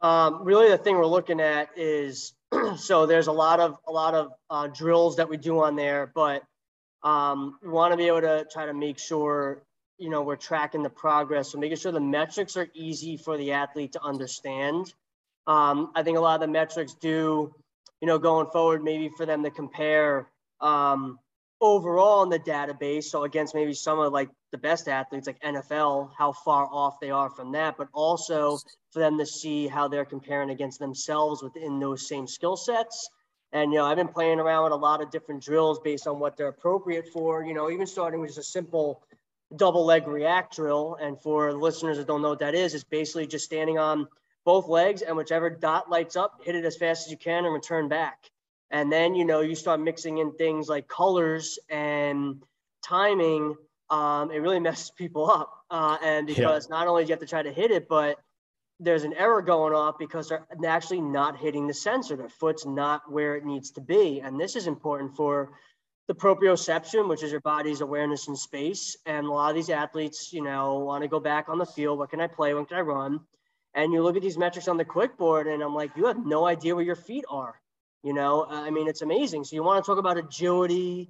Um, 0.01 0.43
really, 0.43 0.69
the 0.69 0.77
thing 0.77 0.95
we're 0.95 1.05
looking 1.05 1.41
at 1.41 1.69
is 1.75 2.33
so 2.77 3.05
there's 3.05 3.27
a 3.27 3.31
lot 3.31 3.59
of 3.59 3.77
a 3.87 3.91
lot 3.91 4.13
of 4.13 4.31
uh, 4.49 4.67
drills 4.67 5.17
that 5.17 5.29
we 5.29 5.37
do 5.37 5.61
on 5.61 5.75
there, 5.75 6.11
but 6.13 6.43
um, 7.03 7.57
we 7.61 7.69
want 7.69 7.91
to 7.91 7.97
be 7.97 8.07
able 8.07 8.21
to 8.21 8.45
try 8.51 8.65
to 8.65 8.73
make 8.73 8.99
sure 8.99 9.63
you 9.97 10.09
know 10.09 10.21
we're 10.21 10.35
tracking 10.35 10.83
the 10.83 10.89
progress, 10.89 11.51
so 11.51 11.57
making 11.57 11.77
sure 11.77 11.91
the 11.91 11.99
metrics 11.99 12.55
are 12.55 12.67
easy 12.73 13.17
for 13.17 13.37
the 13.37 13.51
athlete 13.51 13.93
to 13.93 14.03
understand. 14.03 14.93
Um, 15.47 15.91
I 15.95 16.03
think 16.03 16.17
a 16.17 16.21
lot 16.21 16.35
of 16.35 16.41
the 16.41 16.51
metrics 16.51 16.93
do, 16.93 17.53
you 18.01 18.07
know, 18.07 18.17
going 18.17 18.47
forward, 18.47 18.83
maybe 18.83 19.09
for 19.09 19.25
them 19.25 19.43
to 19.43 19.51
compare 19.51 20.27
um, 20.59 21.19
overall 21.61 22.23
in 22.23 22.29
the 22.29 22.39
database. 22.39 23.05
So 23.05 23.23
against 23.23 23.55
maybe 23.55 23.73
some 23.73 23.99
of 23.99 24.11
like 24.13 24.29
the 24.51 24.57
best 24.57 24.87
athletes 24.87 25.27
like 25.27 25.41
NFL, 25.41 26.11
how 26.17 26.31
far 26.31 26.67
off 26.71 26.99
they 26.99 27.11
are 27.11 27.29
from 27.29 27.51
that, 27.53 27.75
but 27.77 27.87
also 27.93 28.57
for 28.91 28.99
them 28.99 29.17
to 29.17 29.25
see 29.25 29.67
how 29.67 29.87
they're 29.87 30.05
comparing 30.05 30.49
against 30.49 30.79
themselves 30.79 31.41
within 31.41 31.79
those 31.79 32.07
same 32.07 32.27
skill 32.27 32.55
sets. 32.55 33.09
And 33.51 33.71
you 33.71 33.79
know, 33.79 33.85
I've 33.85 33.97
been 33.97 34.09
playing 34.09 34.39
around 34.39 34.65
with 34.65 34.73
a 34.73 34.77
lot 34.77 35.01
of 35.01 35.11
different 35.11 35.43
drills 35.43 35.79
based 35.79 36.07
on 36.07 36.19
what 36.19 36.35
they're 36.35 36.47
appropriate 36.47 37.07
for. 37.13 37.43
You 37.43 37.53
know, 37.53 37.69
even 37.69 37.87
starting 37.87 38.19
with 38.19 38.31
just 38.31 38.39
a 38.39 38.43
simple 38.43 39.01
double 39.55 39.85
leg 39.85 40.07
react 40.07 40.55
drill. 40.55 40.97
And 40.99 41.19
for 41.21 41.53
listeners 41.53 41.97
that 41.97 42.07
don't 42.07 42.21
know 42.21 42.29
what 42.29 42.39
that 42.39 42.55
is, 42.55 42.73
it's 42.73 42.83
basically 42.83 43.27
just 43.27 43.45
standing 43.45 43.77
on 43.77 44.07
both 44.43 44.67
legs 44.67 45.01
and 45.01 45.17
whichever 45.17 45.49
dot 45.49 45.89
lights 45.89 46.15
up, 46.15 46.41
hit 46.43 46.55
it 46.55 46.65
as 46.65 46.77
fast 46.77 47.07
as 47.07 47.11
you 47.11 47.17
can 47.17 47.45
and 47.45 47.53
return 47.53 47.87
back. 47.87 48.29
And 48.71 48.91
then, 48.91 49.15
you 49.15 49.25
know, 49.25 49.41
you 49.41 49.55
start 49.55 49.79
mixing 49.79 50.17
in 50.17 50.33
things 50.33 50.67
like 50.67 50.87
colors 50.87 51.59
and 51.69 52.41
timing. 52.83 53.55
Um, 53.89 54.31
it 54.31 54.39
really 54.39 54.59
messes 54.67 54.91
people 54.91 55.29
up. 55.29 55.51
Uh, 55.69 55.97
and 56.03 56.27
because 56.27 56.67
yeah. 56.69 56.77
not 56.77 56.87
only 56.87 57.03
do 57.03 57.09
you 57.09 57.13
have 57.13 57.19
to 57.21 57.27
try 57.27 57.43
to 57.43 57.51
hit 57.51 57.71
it, 57.71 57.87
but 57.87 58.17
there's 58.79 59.03
an 59.03 59.13
error 59.13 59.41
going 59.41 59.73
off 59.73 59.97
because 59.97 60.29
they're 60.29 60.45
actually 60.67 61.01
not 61.01 61.37
hitting 61.37 61.67
the 61.67 61.73
sensor. 61.73 62.15
Their 62.15 62.29
foot's 62.29 62.65
not 62.65 63.09
where 63.09 63.35
it 63.35 63.45
needs 63.45 63.71
to 63.71 63.81
be. 63.81 64.19
And 64.19 64.39
this 64.39 64.55
is 64.55 64.67
important 64.67 65.15
for 65.15 65.51
the 66.07 66.13
proprioception, 66.13 67.07
which 67.07 67.23
is 67.23 67.31
your 67.31 67.41
body's 67.41 67.81
awareness 67.81 68.27
in 68.27 68.35
space. 68.35 68.97
And 69.05 69.25
a 69.25 69.31
lot 69.31 69.49
of 69.49 69.55
these 69.55 69.69
athletes, 69.69 70.33
you 70.33 70.43
know, 70.43 70.79
want 70.79 71.03
to 71.03 71.07
go 71.07 71.19
back 71.19 71.49
on 71.49 71.57
the 71.57 71.65
field. 71.65 71.97
What 71.97 72.09
can 72.09 72.19
I 72.19 72.27
play? 72.27 72.53
When 72.53 72.65
can 72.65 72.77
I 72.77 72.81
run? 72.81 73.21
And 73.73 73.91
you 73.91 74.03
look 74.03 74.15
at 74.15 74.21
these 74.21 74.37
metrics 74.37 74.67
on 74.67 74.77
the 74.77 74.85
quick 74.85 75.17
board, 75.17 75.47
and 75.47 75.61
I'm 75.61 75.75
like, 75.75 75.91
you 75.97 76.05
have 76.05 76.25
no 76.25 76.45
idea 76.45 76.75
where 76.75 76.83
your 76.83 76.95
feet 76.95 77.25
are. 77.29 77.59
You 78.05 78.13
know, 78.13 78.43
uh, 78.43 78.61
I 78.61 78.69
mean, 78.69 78.87
it's 78.87 79.01
amazing. 79.01 79.45
So 79.45 79.55
you 79.55 79.63
want 79.63 79.83
to 79.83 79.89
talk 79.89 79.97
about 79.97 80.15
agility 80.19 81.09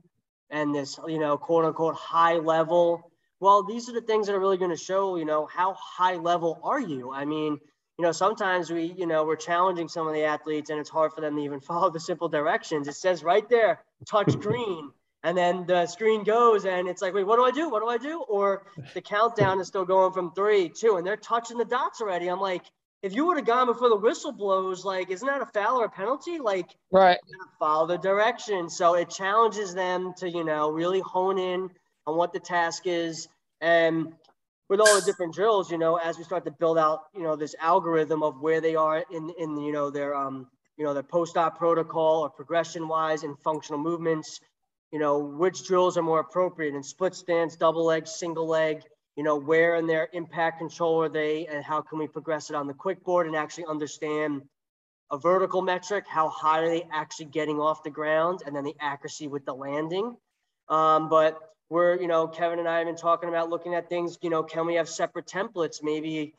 and 0.50 0.74
this, 0.74 0.98
you 1.06 1.20
know, 1.20 1.38
quote 1.38 1.66
unquote 1.66 1.96
high 1.96 2.38
level. 2.38 3.12
Well, 3.42 3.64
these 3.64 3.90
are 3.90 3.92
the 3.92 4.00
things 4.00 4.28
that 4.28 4.34
are 4.34 4.40
really 4.40 4.58
going 4.58 4.72
to 4.72 4.78
show, 4.78 5.18
you 5.18 5.26
know, 5.26 5.46
how 5.46 5.74
high 5.74 6.16
level 6.16 6.58
are 6.64 6.80
you? 6.80 7.12
I 7.12 7.26
mean, 7.26 7.60
you 8.00 8.04
know, 8.04 8.14
sometimes 8.14 8.72
we, 8.72 8.94
you 8.98 9.08
know, 9.08 9.26
we're 9.26 9.36
challenging 9.36 9.90
some 9.90 10.08
of 10.08 10.14
the 10.14 10.24
athletes 10.24 10.70
and 10.70 10.80
it's 10.80 10.90
hard 10.90 11.12
for 11.12 11.20
them 11.20 11.36
to 11.36 11.42
even 11.42 11.60
follow 11.70 11.90
the 11.90 12.00
simple 12.00 12.30
directions. 12.30 12.88
It 12.88 12.96
says 12.96 13.26
right 13.26 13.48
there, 13.50 13.82
touch 14.08 14.40
green. 14.40 14.90
And 15.22 15.38
then 15.38 15.66
the 15.66 15.88
screen 15.88 16.24
goes 16.24 16.64
and 16.64 16.88
it's 16.88 17.02
like, 17.02 17.14
wait, 17.14 17.26
what 17.26 17.36
do 17.36 17.44
I 17.44 17.52
do? 17.52 17.70
What 17.70 17.82
do 17.82 17.90
I 17.90 17.98
do? 17.98 18.22
Or 18.22 18.68
the 18.94 19.02
countdown 19.02 19.60
is 19.60 19.68
still 19.68 19.84
going 19.84 20.14
from 20.14 20.32
three, 20.32 20.70
two, 20.70 20.96
and 20.96 21.06
they're 21.06 21.18
touching 21.18 21.58
the 21.58 21.66
dots 21.66 22.00
already. 22.00 22.30
I'm 22.30 22.40
like, 22.40 22.64
if 23.06 23.14
you 23.14 23.28
would 23.28 23.38
have 23.38 23.46
gone 23.46 23.68
before 23.68 23.90
the 23.90 23.96
whistle 23.96 24.32
blows, 24.32 24.84
like, 24.84 25.12
isn't 25.12 25.28
that 25.28 25.40
a 25.40 25.46
foul 25.46 25.80
or 25.80 25.86
a 25.86 25.90
penalty? 25.90 26.40
Like, 26.40 26.76
right. 26.92 27.20
Follow 27.60 27.86
the 27.86 27.98
direction. 27.98 28.68
So 28.68 28.96
it 28.96 29.12
challenges 29.12 29.76
them 29.76 30.16
to, 30.18 30.28
you 30.28 30.44
know, 30.44 30.72
really 30.72 31.02
hone 31.02 31.38
in 31.38 31.70
on 32.08 32.18
what 32.18 32.34
the 32.34 32.40
task 32.40 32.88
is. 32.88 33.28
And 33.62 34.14
with 34.70 34.80
all 34.80 35.00
the 35.00 35.06
different 35.06 35.36
drills, 35.36 35.72
you 35.72 35.78
know, 35.78 35.98
as 35.98 36.18
we 36.18 36.24
start 36.24 36.46
to 36.46 36.52
build 36.52 36.80
out, 36.80 37.04
you 37.16 37.22
know, 37.22 37.36
this 37.36 37.54
algorithm 37.62 38.24
of 38.24 38.42
where 38.42 38.60
they 38.60 38.76
are 38.76 39.06
in, 39.12 39.32
in, 39.38 39.56
you 39.58 39.72
know, 39.72 39.92
their, 39.92 40.16
um, 40.16 40.48
you 40.76 40.84
know, 40.84 40.96
their 40.96 41.04
post-op 41.04 41.60
protocol 41.60 42.22
or 42.22 42.30
progression 42.32 42.88
wise 42.88 43.22
and 43.22 43.38
functional 43.44 43.80
movements, 43.80 44.40
you 44.92 44.98
know, 44.98 45.20
which 45.20 45.68
drills 45.68 45.96
are 45.96 46.02
more 46.02 46.22
appropriate 46.22 46.74
in 46.74 46.82
split 46.82 47.14
stance, 47.14 47.56
double 47.56 47.86
leg, 47.86 48.08
single 48.08 48.48
leg, 48.48 48.82
you 49.16 49.24
know, 49.24 49.38
where 49.38 49.76
in 49.76 49.88
their 49.88 50.10
impact 50.14 50.60
control 50.60 51.02
are 51.02 51.10
they 51.10 51.48
and 51.48 51.64
how 51.64 51.82
can 51.82 52.00
we 52.00 52.08
progress 52.08 52.50
it 52.50 52.56
on 52.56 52.68
the 52.68 52.74
quick 52.74 53.04
board 53.04 53.28
and 53.28 53.36
actually 53.36 53.66
understand 53.66 54.42
a 55.12 55.18
vertical 55.18 55.62
metric, 55.62 56.06
how 56.08 56.30
high 56.30 56.60
are 56.60 56.68
they 56.68 56.88
actually 56.92 57.28
getting 57.28 57.60
off 57.60 57.84
the 57.84 57.90
ground 57.90 58.42
and 58.46 58.56
then 58.56 58.64
the 58.64 58.76
accuracy 58.80 59.28
with 59.28 59.46
the 59.46 59.54
landing. 59.54 60.16
Um, 60.68 61.10
but 61.10 61.40
we're, 61.70 62.00
you 62.00 62.08
know, 62.08 62.28
Kevin 62.28 62.60
and 62.60 62.68
I 62.68 62.80
have 62.80 62.88
been 62.88 62.96
talking 62.96 63.30
about 63.30 63.50
looking 63.50 63.74
at 63.76 63.88
things, 63.90 64.18
you 64.22 64.30
know, 64.30 64.44
can 64.44 64.66
we 64.66 64.76
have 64.76 64.90
separate 64.90 65.28
templates? 65.28 65.84
Maybe, 65.84 66.36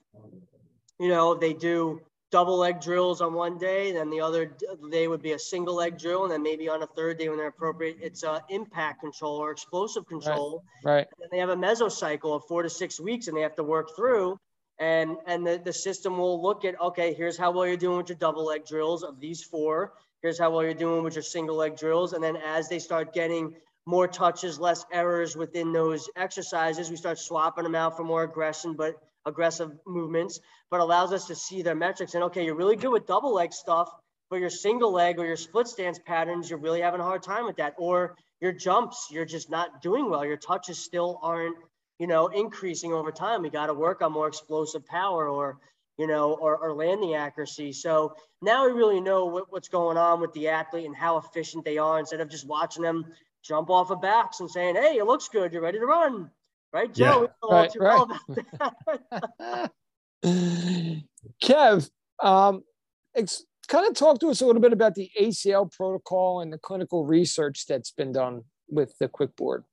you 0.99 1.09
know, 1.09 1.35
they 1.35 1.53
do 1.53 2.01
double 2.37 2.59
leg 2.59 2.83
drills 2.83 3.23
on 3.23 3.33
one 3.33 3.57
day, 3.57 3.93
then 3.93 4.11
the 4.11 4.21
other 4.21 4.53
day 4.91 5.09
would 5.09 5.23
be 5.23 5.33
a 5.33 5.39
single 5.39 5.75
leg 5.75 5.97
drill, 5.97 6.25
and 6.25 6.31
then 6.31 6.43
maybe 6.43 6.69
on 6.69 6.83
a 6.83 6.87
third 6.89 7.17
day 7.19 7.31
when 7.31 7.39
they're 7.39 7.47
appropriate, 7.47 7.97
it's 8.03 8.25
a 8.25 8.45
impact 8.51 9.01
control 9.01 9.39
or 9.39 9.51
explosive 9.51 10.07
control. 10.07 10.63
Right. 10.85 10.97
right. 10.97 11.07
And 11.23 11.31
they 11.33 11.39
have 11.39 11.49
a 11.49 11.57
mesocycle 11.57 12.37
of 12.37 12.43
four 12.47 12.63
to 12.63 12.69
six 12.69 13.01
weeks, 13.01 13.29
and 13.29 13.35
they 13.35 13.41
have 13.41 13.57
to 13.57 13.63
work 13.63 13.97
through. 13.97 14.39
And 14.79 15.17
and 15.27 15.47
the, 15.47 15.57
the 15.65 15.73
system 15.73 16.19
will 16.19 16.43
look 16.43 16.67
at 16.67 16.79
okay, 16.79 17.15
here's 17.15 17.39
how 17.39 17.53
well 17.53 17.67
you're 17.67 17.79
doing 17.79 17.97
with 17.97 18.11
your 18.11 18.19
double 18.19 18.45
leg 18.45 18.67
drills 18.67 19.03
of 19.03 19.19
these 19.19 19.43
four. 19.43 19.95
Here's 20.21 20.39
how 20.39 20.51
well 20.51 20.63
you're 20.63 20.75
doing 20.75 21.03
with 21.05 21.15
your 21.15 21.23
single 21.23 21.57
leg 21.57 21.79
drills, 21.79 22.13
and 22.13 22.23
then 22.23 22.37
as 22.37 22.69
they 22.69 22.81
start 22.81 23.15
getting 23.15 23.55
more 23.87 24.07
touches, 24.07 24.61
less 24.61 24.85
errors 24.93 25.37
within 25.37 25.73
those 25.73 26.11
exercises. 26.17 26.91
We 26.91 26.97
start 26.97 27.19
swapping 27.19 27.65
them 27.65 27.77
out 27.77 27.97
for 27.97 28.05
more 28.05 28.25
aggression, 28.25 28.75
but 28.75 28.97
aggressive 29.25 29.73
movements, 29.87 30.41
but 30.71 30.81
allows 30.81 31.13
us 31.13 31.27
to 31.27 31.35
see 31.35 31.63
their 31.63 31.75
metrics. 31.75 32.15
And 32.15 32.25
okay, 32.25 32.45
you're 32.45 32.55
really 32.55 32.77
good 32.77 32.91
with 32.91 33.07
double 33.07 33.33
leg 33.35 33.53
stuff, 33.53 33.91
but 34.31 34.41
your 34.41 34.51
single 34.51 34.93
leg 34.93 35.19
or 35.19 35.27
your 35.27 35.37
split 35.37 35.69
stance 35.69 35.99
patterns, 35.99 36.51
you're 36.51 36.59
really 36.59 36.81
having 36.81 37.01
a 37.01 37.05
hard 37.05 37.23
time 37.23 37.47
with 37.47 37.57
that. 37.57 37.75
Or 37.79 38.17
your 38.41 38.53
jumps, 38.53 39.09
you're 39.11 39.25
just 39.25 39.51
not 39.51 39.81
doing 39.83 40.11
well. 40.11 40.25
Your 40.25 40.37
touches 40.37 40.79
still 40.79 41.21
aren't, 41.23 41.57
you 41.99 42.07
know, 42.07 42.27
increasing 42.29 42.93
over 42.93 43.13
time. 43.13 43.43
We 43.43 43.51
got 43.51 43.67
to 43.67 43.75
work 43.75 44.03
on 44.03 44.13
more 44.13 44.29
explosive 44.29 44.85
power 44.87 45.29
or, 45.29 45.59
you 45.99 46.07
know, 46.07 46.33
or, 46.35 46.57
or 46.57 46.75
landing 46.75 47.15
accuracy. 47.15 47.73
So 47.73 48.15
now 48.43 48.67
we 48.67 48.73
really 48.73 49.01
know 49.01 49.27
what, 49.27 49.51
what's 49.51 49.69
going 49.69 49.97
on 49.97 50.21
with 50.21 50.33
the 50.33 50.49
athlete 50.49 50.87
and 50.87 50.97
how 50.97 51.19
efficient 51.19 51.65
they 51.65 51.79
are 51.79 51.99
instead 51.99 52.21
of 52.21 52.29
just 52.29 52.47
watching 52.47 52.83
them 52.83 53.07
jump 53.43 53.71
off 53.71 53.91
of 53.91 54.03
backs 54.03 54.41
and 54.41 54.51
saying, 54.51 54.75
"Hey, 54.75 54.99
it 54.99 55.07
looks 55.07 55.29
good. 55.29 55.53
You're 55.53 55.63
ready 55.63 55.79
to 55.79 55.87
run." 55.87 56.31
Right, 56.73 56.93
Joe? 56.93 57.31
Yeah. 57.43 57.49
Right, 57.49 57.71
right. 57.79 59.71
Kev, 61.43 61.91
um, 62.23 62.63
ex- 63.15 63.45
kind 63.69 63.87
of 63.87 63.95
talk 63.95 64.21
to 64.21 64.29
us 64.29 64.41
a 64.41 64.47
little 64.47 64.63
bit 64.63 64.73
about 64.73 64.95
the 64.95 65.11
ACL 65.21 65.71
protocol 65.71 66.41
and 66.41 66.53
the 66.53 66.59
clinical 66.59 67.05
research 67.05 67.67
that's 67.67 67.91
been 67.91 68.13
done 68.13 68.43
with 68.69 68.97
the 68.99 69.09
QuickBoard. 69.09 69.65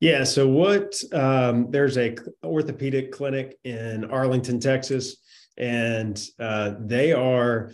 Yeah. 0.00 0.24
So 0.24 0.48
what? 0.48 1.00
Um, 1.12 1.70
there's 1.70 1.96
a 1.96 2.16
orthopedic 2.44 3.12
clinic 3.12 3.58
in 3.64 4.04
Arlington, 4.04 4.60
Texas, 4.60 5.16
and 5.56 6.22
uh, 6.38 6.74
they 6.78 7.12
are 7.12 7.72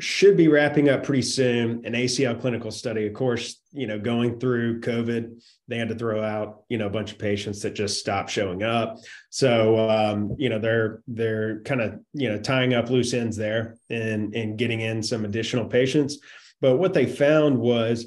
should 0.00 0.36
be 0.36 0.48
wrapping 0.48 0.88
up 0.88 1.04
pretty 1.04 1.22
soon 1.22 1.84
an 1.84 1.92
ACL 1.92 2.40
clinical 2.40 2.70
study. 2.70 3.06
Of 3.06 3.14
course, 3.14 3.60
you 3.72 3.86
know, 3.86 3.98
going 3.98 4.40
through 4.40 4.80
COVID, 4.80 5.40
they 5.68 5.78
had 5.78 5.88
to 5.88 5.94
throw 5.94 6.22
out, 6.22 6.64
you 6.68 6.78
know, 6.78 6.86
a 6.86 6.90
bunch 6.90 7.12
of 7.12 7.18
patients 7.18 7.62
that 7.62 7.74
just 7.74 8.00
stopped 8.00 8.30
showing 8.30 8.62
up. 8.64 8.98
So, 9.30 9.88
um, 9.88 10.34
you 10.36 10.48
know, 10.48 10.58
they're 10.58 11.02
they're 11.06 11.60
kind 11.60 11.80
of 11.80 12.00
you 12.12 12.28
know 12.28 12.40
tying 12.40 12.74
up 12.74 12.90
loose 12.90 13.14
ends 13.14 13.36
there 13.36 13.76
and 13.88 14.34
and 14.34 14.58
getting 14.58 14.80
in 14.80 15.02
some 15.02 15.24
additional 15.24 15.66
patients. 15.66 16.18
But 16.60 16.78
what 16.78 16.94
they 16.94 17.06
found 17.06 17.58
was 17.58 18.06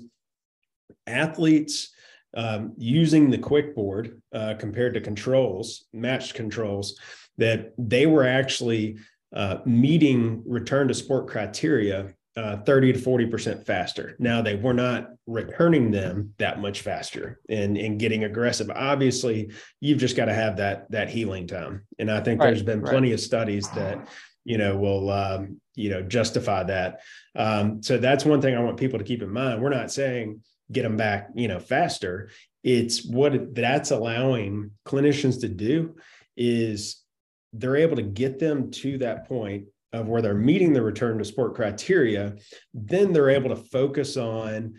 athletes 1.05 1.89
um, 2.35 2.73
using 2.77 3.29
the 3.29 3.37
quick 3.37 3.75
board 3.75 4.21
uh, 4.33 4.55
compared 4.59 4.93
to 4.95 5.01
controls, 5.01 5.85
matched 5.93 6.33
controls, 6.33 6.99
that 7.37 7.73
they 7.77 8.05
were 8.05 8.25
actually 8.25 8.97
uh, 9.35 9.57
meeting 9.65 10.43
return 10.45 10.87
to 10.87 10.93
sport 10.93 11.27
criteria 11.27 12.13
uh, 12.37 12.57
30 12.57 12.93
to 12.93 12.99
40% 12.99 13.65
faster. 13.65 14.15
Now 14.19 14.43
they 14.43 14.55
were 14.55 14.73
not 14.73 15.09
returning 15.25 15.89
them 15.89 16.33
that 16.37 16.61
much 16.61 16.81
faster 16.81 17.39
and, 17.49 17.75
and 17.77 17.99
getting 17.99 18.25
aggressive. 18.25 18.69
Obviously, 18.69 19.51
you've 19.81 19.97
just 19.97 20.15
got 20.15 20.25
to 20.25 20.33
have 20.33 20.57
that 20.57 20.89
that 20.91 21.09
healing 21.09 21.47
time. 21.47 21.87
And 21.97 22.11
I 22.11 22.21
think 22.21 22.39
right, 22.39 22.47
there's 22.47 22.61
been 22.61 22.83
plenty 22.83 23.09
right. 23.09 23.15
of 23.15 23.19
studies 23.21 23.67
that 23.71 24.07
you 24.45 24.59
know 24.59 24.77
will 24.77 25.09
um, 25.09 25.59
you 25.73 25.89
know 25.89 26.03
justify 26.03 26.63
that. 26.65 27.01
Um, 27.35 27.81
so 27.81 27.97
that's 27.97 28.23
one 28.23 28.39
thing 28.39 28.55
I 28.55 28.61
want 28.61 28.77
people 28.77 28.99
to 28.99 29.05
keep 29.05 29.23
in 29.23 29.33
mind. 29.33 29.61
We're 29.61 29.69
not 29.69 29.91
saying 29.91 30.41
get 30.71 30.83
them 30.83 30.97
back, 30.97 31.29
you 31.33 31.47
know, 31.47 31.59
faster. 31.59 32.29
It's 32.63 33.03
what 33.03 33.55
that's 33.55 33.91
allowing 33.91 34.71
clinicians 34.85 35.41
to 35.41 35.47
do 35.47 35.95
is 36.35 37.01
they're 37.57 37.75
able 37.75 37.95
to 37.95 38.03
get 38.03 38.39
them 38.39 38.71
to 38.71 38.97
that 38.97 39.27
point 39.27 39.65
of 39.93 40.07
where 40.07 40.21
they're 40.21 40.33
meeting 40.33 40.73
the 40.73 40.81
return 40.81 41.17
to 41.17 41.25
sport 41.25 41.55
criteria 41.55 42.35
then 42.73 43.13
they're 43.13 43.29
able 43.29 43.49
to 43.49 43.55
focus 43.55 44.17
on 44.17 44.73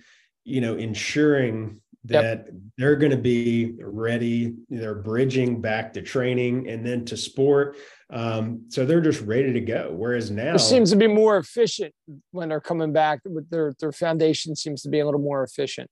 you 0.45 0.61
know 0.61 0.77
ensuring 0.77 1.81
that 2.05 2.47
yep. 2.47 2.51
they're 2.77 2.97
going 2.97 3.11
to 3.11 3.19
be 3.19 3.75
ready 3.81 4.55
they're 4.69 4.95
bridging 4.95 5.61
back 5.61 5.93
to 5.93 6.03
training 6.03 6.69
and 6.69 6.85
then 6.85 7.05
to 7.05 7.17
sport. 7.17 7.77
Um, 8.11 8.63
so 8.69 8.87
they're 8.87 9.01
just 9.01 9.21
ready 9.23 9.53
to 9.53 9.61
go. 9.61 9.93
Whereas 9.93 10.31
now 10.31 10.55
it 10.55 10.61
seems 10.61 10.91
to 10.91 10.97
be 10.97 11.07
more 11.07 11.37
efficient 11.37 11.95
when 12.31 12.49
they're 12.49 12.61
coming 12.61 12.93
back 12.93 13.21
with 13.25 13.51
their 13.51 13.75
their 13.81 13.93
foundation 13.93 14.57
seems 14.57 14.83
to 14.83 14.89
be 14.89 15.01
a 15.01 15.05
little 15.05 15.21
more 15.21 15.43
efficient 15.43 15.91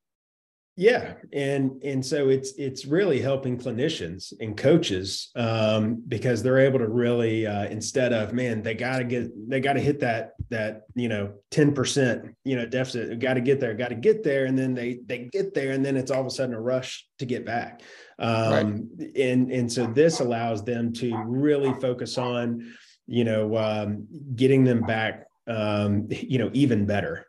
yeah, 0.79 1.15
and 1.33 1.83
and 1.83 2.05
so 2.05 2.29
it's 2.29 2.53
it's 2.59 2.85
really 2.85 3.19
helping 3.19 3.59
clinicians 3.59 4.35
and 4.41 4.55
coaches 4.59 5.31
um, 5.35 6.03
because 6.07 6.43
they're 6.43 6.59
able 6.59 6.79
to 6.81 6.89
really 6.89 7.47
uh, 7.47 7.65
instead 7.65 8.13
of 8.13 8.35
man 8.35 8.63
they 8.63 8.75
got 8.75 8.99
to 8.99 9.05
get 9.05 9.49
they 9.49 9.59
got 9.59 9.73
to 9.73 9.81
hit 9.81 10.01
that 10.01 10.33
that 10.51 10.83
you 10.95 11.09
know 11.09 11.33
ten 11.51 11.73
percent 11.73 12.37
you 12.45 12.57
know 12.57 12.67
deficit 12.67 13.19
got 13.21 13.35
to 13.35 13.41
get 13.41 13.59
there 13.59 13.73
got 13.73 13.89
to 13.89 13.95
get 13.95 14.23
there 14.23 14.45
and 14.45 14.59
then 14.59 14.75
they 14.75 14.99
they 15.07 15.31
get 15.33 15.55
there 15.55 15.73
and 15.73 15.83
then 15.83 15.97
it's 15.97 16.11
all 16.11 16.21
of 16.21 16.27
a 16.27 16.31
sudden 16.31 16.55
a 16.55 16.61
rush 16.61 17.07
to 17.19 17.25
get 17.25 17.47
back 17.47 17.81
um, 18.19 18.53
right. 18.99 19.17
and 19.17 19.51
and 19.51 19.73
so 19.73 19.87
this 19.87 20.21
allows 20.21 20.63
them 20.63 20.93
to 20.93 21.17
really 21.25 21.73
focus 21.81 22.19
on 22.19 22.71
you 23.07 23.25
know 23.25 23.57
um, 23.57 24.07
getting 24.35 24.63
them 24.63 24.83
back 24.83 25.25
um, 25.47 26.07
you 26.11 26.39
know 26.39 26.51
even 26.53 26.85
better 26.85 27.26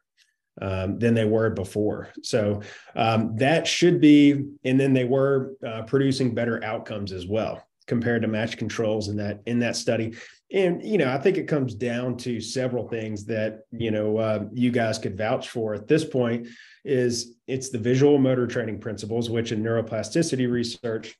um, 0.61 0.99
than 0.99 1.13
they 1.13 1.25
were 1.25 1.49
before. 1.49 2.09
So 2.23 2.61
um, 2.95 3.35
that 3.37 3.67
should 3.67 4.01
be, 4.01 4.45
and 4.63 4.79
then 4.79 4.93
they 4.93 5.03
were 5.03 5.53
uh, 5.65 5.83
producing 5.83 6.33
better 6.33 6.63
outcomes 6.63 7.11
as 7.11 7.27
well 7.27 7.63
compared 7.85 8.21
to 8.21 8.27
match 8.27 8.57
controls 8.57 9.07
in 9.07 9.17
that 9.17 9.41
in 9.45 9.59
that 9.59 9.75
study. 9.75 10.15
And 10.51 10.83
you 10.83 10.97
know, 10.97 11.11
I 11.11 11.17
think 11.17 11.37
it 11.37 11.47
comes 11.47 11.73
down 11.73 12.17
to 12.17 12.39
several 12.39 12.87
things 12.87 13.25
that 13.25 13.61
you 13.71 13.91
know 13.91 14.17
uh, 14.17 14.45
you 14.53 14.71
guys 14.71 14.97
could 14.97 15.17
vouch 15.17 15.49
for 15.49 15.73
at 15.73 15.87
this 15.87 16.05
point. 16.05 16.47
Is 16.85 17.35
it's 17.47 17.69
the 17.69 17.77
visual 17.77 18.17
motor 18.17 18.47
training 18.47 18.79
principles, 18.79 19.29
which 19.29 19.51
in 19.51 19.61
neuroplasticity 19.61 20.49
research 20.49 21.17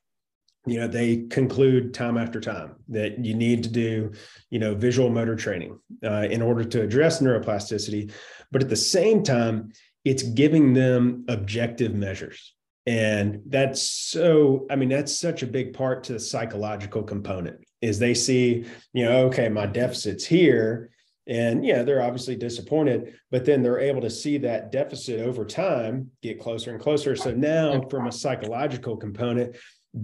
you 0.68 0.78
know 0.78 0.88
they 0.88 1.26
conclude 1.30 1.94
time 1.94 2.18
after 2.18 2.40
time 2.40 2.76
that 2.88 3.24
you 3.24 3.34
need 3.34 3.62
to 3.62 3.68
do 3.68 4.12
you 4.50 4.58
know 4.58 4.74
visual 4.74 5.10
motor 5.10 5.36
training 5.36 5.78
uh, 6.04 6.26
in 6.30 6.42
order 6.42 6.64
to 6.64 6.82
address 6.82 7.20
neuroplasticity. 7.20 8.12
But 8.50 8.62
at 8.62 8.68
the 8.68 8.76
same 8.76 9.22
time 9.22 9.72
it's 10.04 10.22
giving 10.22 10.72
them 10.72 11.24
objective 11.28 11.94
measures. 11.94 12.54
And 12.86 13.42
that's 13.46 13.82
so 13.82 14.66
i 14.70 14.76
mean 14.76 14.88
that's 14.88 15.18
such 15.18 15.42
a 15.42 15.46
big 15.46 15.74
part 15.74 16.04
to 16.04 16.14
the 16.14 16.20
psychological 16.20 17.02
component 17.02 17.58
is 17.82 17.98
they 17.98 18.14
see 18.14 18.64
you 18.94 19.04
know 19.04 19.26
okay 19.26 19.48
my 19.50 19.66
deficit's 19.66 20.24
here 20.24 20.90
and 21.26 21.66
yeah 21.66 21.82
they're 21.82 22.02
obviously 22.02 22.34
disappointed 22.34 23.14
but 23.30 23.44
then 23.44 23.62
they're 23.62 23.78
able 23.78 24.00
to 24.00 24.10
see 24.10 24.38
that 24.38 24.72
deficit 24.72 25.20
over 25.20 25.44
time 25.44 26.10
get 26.22 26.40
closer 26.40 26.70
and 26.70 26.80
closer. 26.80 27.14
So 27.14 27.32
now 27.32 27.82
from 27.90 28.06
a 28.06 28.12
psychological 28.12 28.96
component 28.96 29.56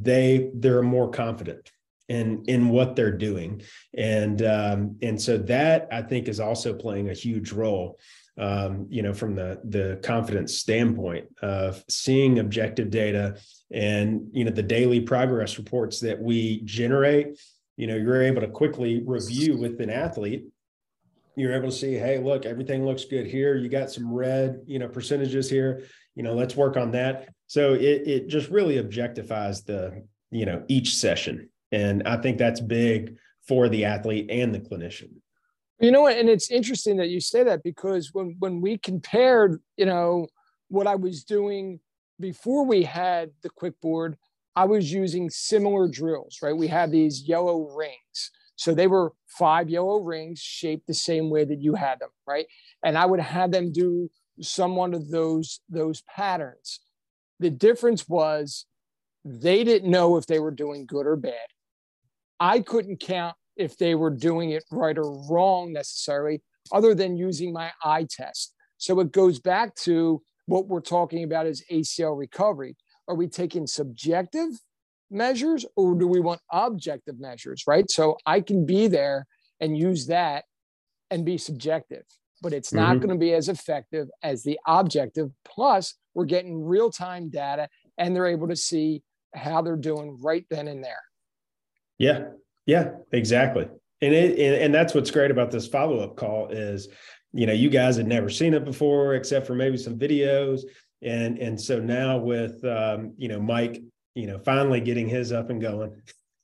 they 0.03 0.51
they're 0.55 0.83
more 0.83 1.11
confident 1.11 1.71
in 2.09 2.45
in 2.47 2.69
what 2.69 2.97
they're 2.97 3.17
doing. 3.17 3.63
And 3.97 4.43
um, 4.43 4.97
and 5.03 5.21
so 5.21 5.39
that 5.39 5.89
i 5.91 6.03
think 6.03 6.29
is 6.29 6.41
also 6.41 6.75
playing 6.75 7.09
a 7.09 7.15
huge 7.15 7.53
role 7.53 7.99
um, 8.39 8.87
you 8.89 9.03
know 9.03 9.15
from 9.15 9.35
the 9.35 9.61
the 9.65 10.01
confidence 10.03 10.59
standpoint 10.59 11.27
of 11.43 11.85
seeing 11.89 12.39
objective 12.39 12.91
data 12.91 13.37
and 13.71 14.29
you 14.33 14.45
know 14.45 14.51
the 14.51 14.63
daily 14.63 15.01
progress 15.01 15.59
reports 15.59 16.01
that 16.01 16.21
we 16.21 16.61
generate. 16.65 17.39
You 17.77 17.87
know 17.87 17.97
you're 17.97 18.23
able 18.23 18.41
to 18.41 18.49
quickly 18.49 19.03
review 19.05 19.57
with 19.57 19.81
an 19.81 19.91
athlete 19.91 20.47
you're 21.37 21.55
able 21.55 21.71
to 21.71 21.75
see 21.75 21.95
hey 21.95 22.19
look 22.19 22.47
everything 22.47 22.85
looks 22.85 23.05
good 23.05 23.27
here. 23.27 23.57
You 23.57 23.69
got 23.69 23.91
some 23.91 24.13
red 24.13 24.61
you 24.67 24.79
know 24.79 24.89
percentages 24.89 25.51
here. 25.51 25.85
You 26.15 26.23
know 26.23 26.35
let's 26.35 26.57
work 26.57 26.77
on 26.77 26.93
that. 26.93 27.29
So 27.47 27.75
it, 27.75 28.07
it 28.07 28.29
just 28.29 28.51
really 28.51 28.77
objectifies 28.77 29.65
the 29.65 30.05
you 30.31 30.47
know 30.47 30.65
each 30.69 30.97
session. 30.97 31.49
And 31.73 32.07
i 32.07 32.17
think 32.17 32.39
that's 32.39 32.61
big 32.61 33.17
for 33.47 33.69
the 33.69 33.85
athlete 33.85 34.31
and 34.31 34.55
the 34.55 34.61
clinician. 34.61 35.11
You 35.81 35.91
know 35.91 36.03
what? 36.03 36.17
And 36.17 36.29
it's 36.29 36.51
interesting 36.51 36.97
that 36.99 37.09
you 37.09 37.21
say 37.21 37.43
that 37.45 37.63
because 37.63 38.11
when 38.13 38.37
when 38.39 38.61
we 38.61 38.79
compared 38.79 39.61
you 39.77 39.87
know 39.87 40.29
what 40.69 40.87
i 40.87 40.95
was 40.95 41.25
doing 41.25 41.81
before 42.21 42.65
we 42.65 42.83
had 42.85 43.31
the 43.43 43.51
quick 43.51 43.81
board, 43.81 44.17
i 44.57 44.65
was 44.65 44.93
using 44.93 45.29
similar 45.31 45.89
drills 45.89 46.39
right? 46.43 46.57
We 46.57 46.69
had 46.69 46.91
these 46.91 47.23
yellow 47.23 47.75
rings 47.77 48.31
so 48.57 48.75
they 48.75 48.87
were 48.87 49.13
five 49.27 49.69
yellow 49.69 50.01
rings 50.01 50.41
shaped 50.41 50.87
the 50.87 50.95
same 50.95 51.31
way 51.31 51.45
that 51.45 51.61
you 51.61 51.75
had 51.75 51.99
them 52.01 52.11
right 52.27 52.47
and 52.85 52.97
i 52.97 53.05
would 53.05 53.21
have 53.21 53.51
them 53.51 53.73
do 53.73 54.09
some 54.41 54.77
one 54.77 54.95
of 54.95 55.11
those 55.11 55.61
those 55.69 56.03
patterns 56.03 56.81
the 57.41 57.51
difference 57.51 58.09
was 58.09 58.67
they 59.25 59.65
didn't 59.65 59.91
know 59.91 60.17
if 60.17 60.27
they 60.27 60.39
were 60.39 60.51
doing 60.51 60.87
good 60.87 61.07
or 61.07 61.17
bad. 61.17 61.47
I 62.39 62.61
couldn't 62.61 63.01
count 63.01 63.37
if 63.57 63.77
they 63.79 63.95
were 63.95 64.11
doing 64.11 64.51
it 64.51 64.65
right 64.71 64.97
or 64.97 65.27
wrong 65.29 65.73
necessarily, 65.73 66.43
other 66.73 66.95
than 66.95 67.17
using 67.17 67.53
my 67.53 67.73
eye 67.83 68.07
test. 68.11 68.55
So 68.79 69.01
it 69.01 69.13
goes 69.13 69.39
back 69.39 69.75
to 69.77 70.23
what 70.47 70.67
we're 70.67 70.81
talking 70.81 71.25
about 71.25 71.47
is 71.47 71.65
ACL 71.71 72.19
recovery. 72.19 72.77
Are 73.09 73.15
we 73.15 73.29
taking 73.29 73.67
subjective 73.67 74.51
measures 75.11 75.65
or 75.77 75.95
do 75.95 76.07
we 76.07 76.21
want 76.21 76.41
objective 76.51 77.19
measures, 77.19 77.65
right? 77.67 77.91
So 77.91 78.17
I 78.27 78.41
can 78.41 78.67
be 78.67 78.89
there 78.89 79.27
and 79.61 79.77
use 79.77 80.07
that 80.07 80.45
and 81.11 81.25
be 81.25 81.39
subjective, 81.39 82.05
but 82.43 82.53
it's 82.53 82.73
not 82.73 82.91
mm-hmm. 82.91 83.07
going 83.07 83.19
to 83.19 83.25
be 83.25 83.35
as 83.35 83.49
effective 83.49 84.09
as 84.23 84.43
the 84.43 84.59
objective. 84.67 85.31
Plus, 85.45 85.95
we're 86.15 86.25
getting 86.25 86.65
real 86.65 86.91
time 86.91 87.29
data 87.29 87.69
and 87.99 88.15
they're 88.15 88.27
able 88.27 88.49
to 88.49 88.57
see 88.57 89.03
how 89.35 89.63
they're 89.63 89.77
doing 89.77 90.19
right 90.21 90.47
then 90.51 90.69
and 90.69 90.83
there. 90.83 91.03
Yeah. 91.99 92.27
Yeah, 92.67 92.93
exactly. 93.13 93.69
And 94.01 94.15
it 94.15 94.63
and 94.63 94.75
that's 94.75 94.95
what's 94.95 95.11
great 95.11 95.31
about 95.31 95.51
this 95.51 95.67
follow-up 95.67 96.17
call 96.17 96.49
is, 96.49 96.89
you 97.33 97.47
know, 97.47 97.53
you 97.53 97.71
guys 97.71 97.97
had 97.97 98.07
never 98.07 98.29
seen 98.29 98.55
it 98.55 98.65
before 98.65 99.15
except 99.15 99.47
for 99.47 99.55
maybe 99.55 99.77
some 99.77 99.99
videos. 99.99 100.63
And 101.03 101.39
and 101.39 101.61
so 101.61 101.79
now 101.79 102.19
with 102.19 102.65
um, 102.65 103.15
you 103.17 103.29
know, 103.29 103.41
Mike, 103.41 103.83
you 104.15 104.27
know, 104.27 104.39
finally 104.39 104.81
getting 104.81 105.09
his 105.09 105.33
up 105.33 105.51
and 105.51 105.61
going. 105.61 106.03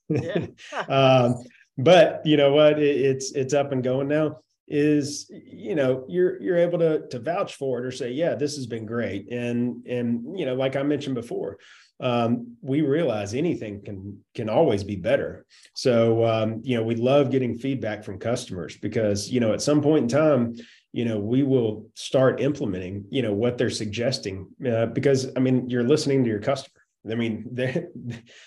Yeah. 0.09 0.47
um, 0.89 1.35
but 1.77 2.21
you 2.25 2.37
know 2.37 2.53
what? 2.53 2.79
It, 2.79 2.97
it's 2.97 3.31
it's 3.31 3.53
up 3.53 3.71
and 3.71 3.83
going 3.83 4.07
now 4.07 4.37
is 4.71 5.29
you 5.29 5.75
know 5.75 6.05
you're 6.07 6.41
you're 6.41 6.57
able 6.57 6.79
to 6.79 7.05
to 7.09 7.19
vouch 7.19 7.55
for 7.55 7.79
it 7.79 7.85
or 7.85 7.91
say 7.91 8.09
yeah 8.09 8.35
this 8.35 8.55
has 8.55 8.65
been 8.65 8.85
great 8.85 9.29
and 9.29 9.85
and 9.85 10.39
you 10.39 10.45
know 10.45 10.55
like 10.55 10.77
i 10.77 10.81
mentioned 10.81 11.13
before 11.13 11.57
um, 11.99 12.55
we 12.61 12.81
realize 12.81 13.35
anything 13.35 13.83
can 13.83 14.17
can 14.33 14.49
always 14.49 14.83
be 14.83 14.95
better 14.95 15.45
so 15.75 16.25
um, 16.25 16.61
you 16.63 16.77
know 16.77 16.83
we 16.83 16.95
love 16.95 17.29
getting 17.29 17.57
feedback 17.57 18.03
from 18.03 18.17
customers 18.17 18.77
because 18.77 19.29
you 19.29 19.41
know 19.41 19.51
at 19.51 19.61
some 19.61 19.81
point 19.81 20.03
in 20.03 20.07
time 20.07 20.55
you 20.93 21.03
know 21.03 21.19
we 21.19 21.43
will 21.43 21.89
start 21.93 22.39
implementing 22.39 23.03
you 23.09 23.21
know 23.21 23.33
what 23.33 23.57
they're 23.57 23.69
suggesting 23.69 24.47
uh, 24.65 24.85
because 24.85 25.29
i 25.35 25.39
mean 25.39 25.69
you're 25.69 25.83
listening 25.83 26.23
to 26.23 26.29
your 26.29 26.39
customer 26.39 26.80
I 27.09 27.15
mean, 27.15 27.47
they 27.51 27.87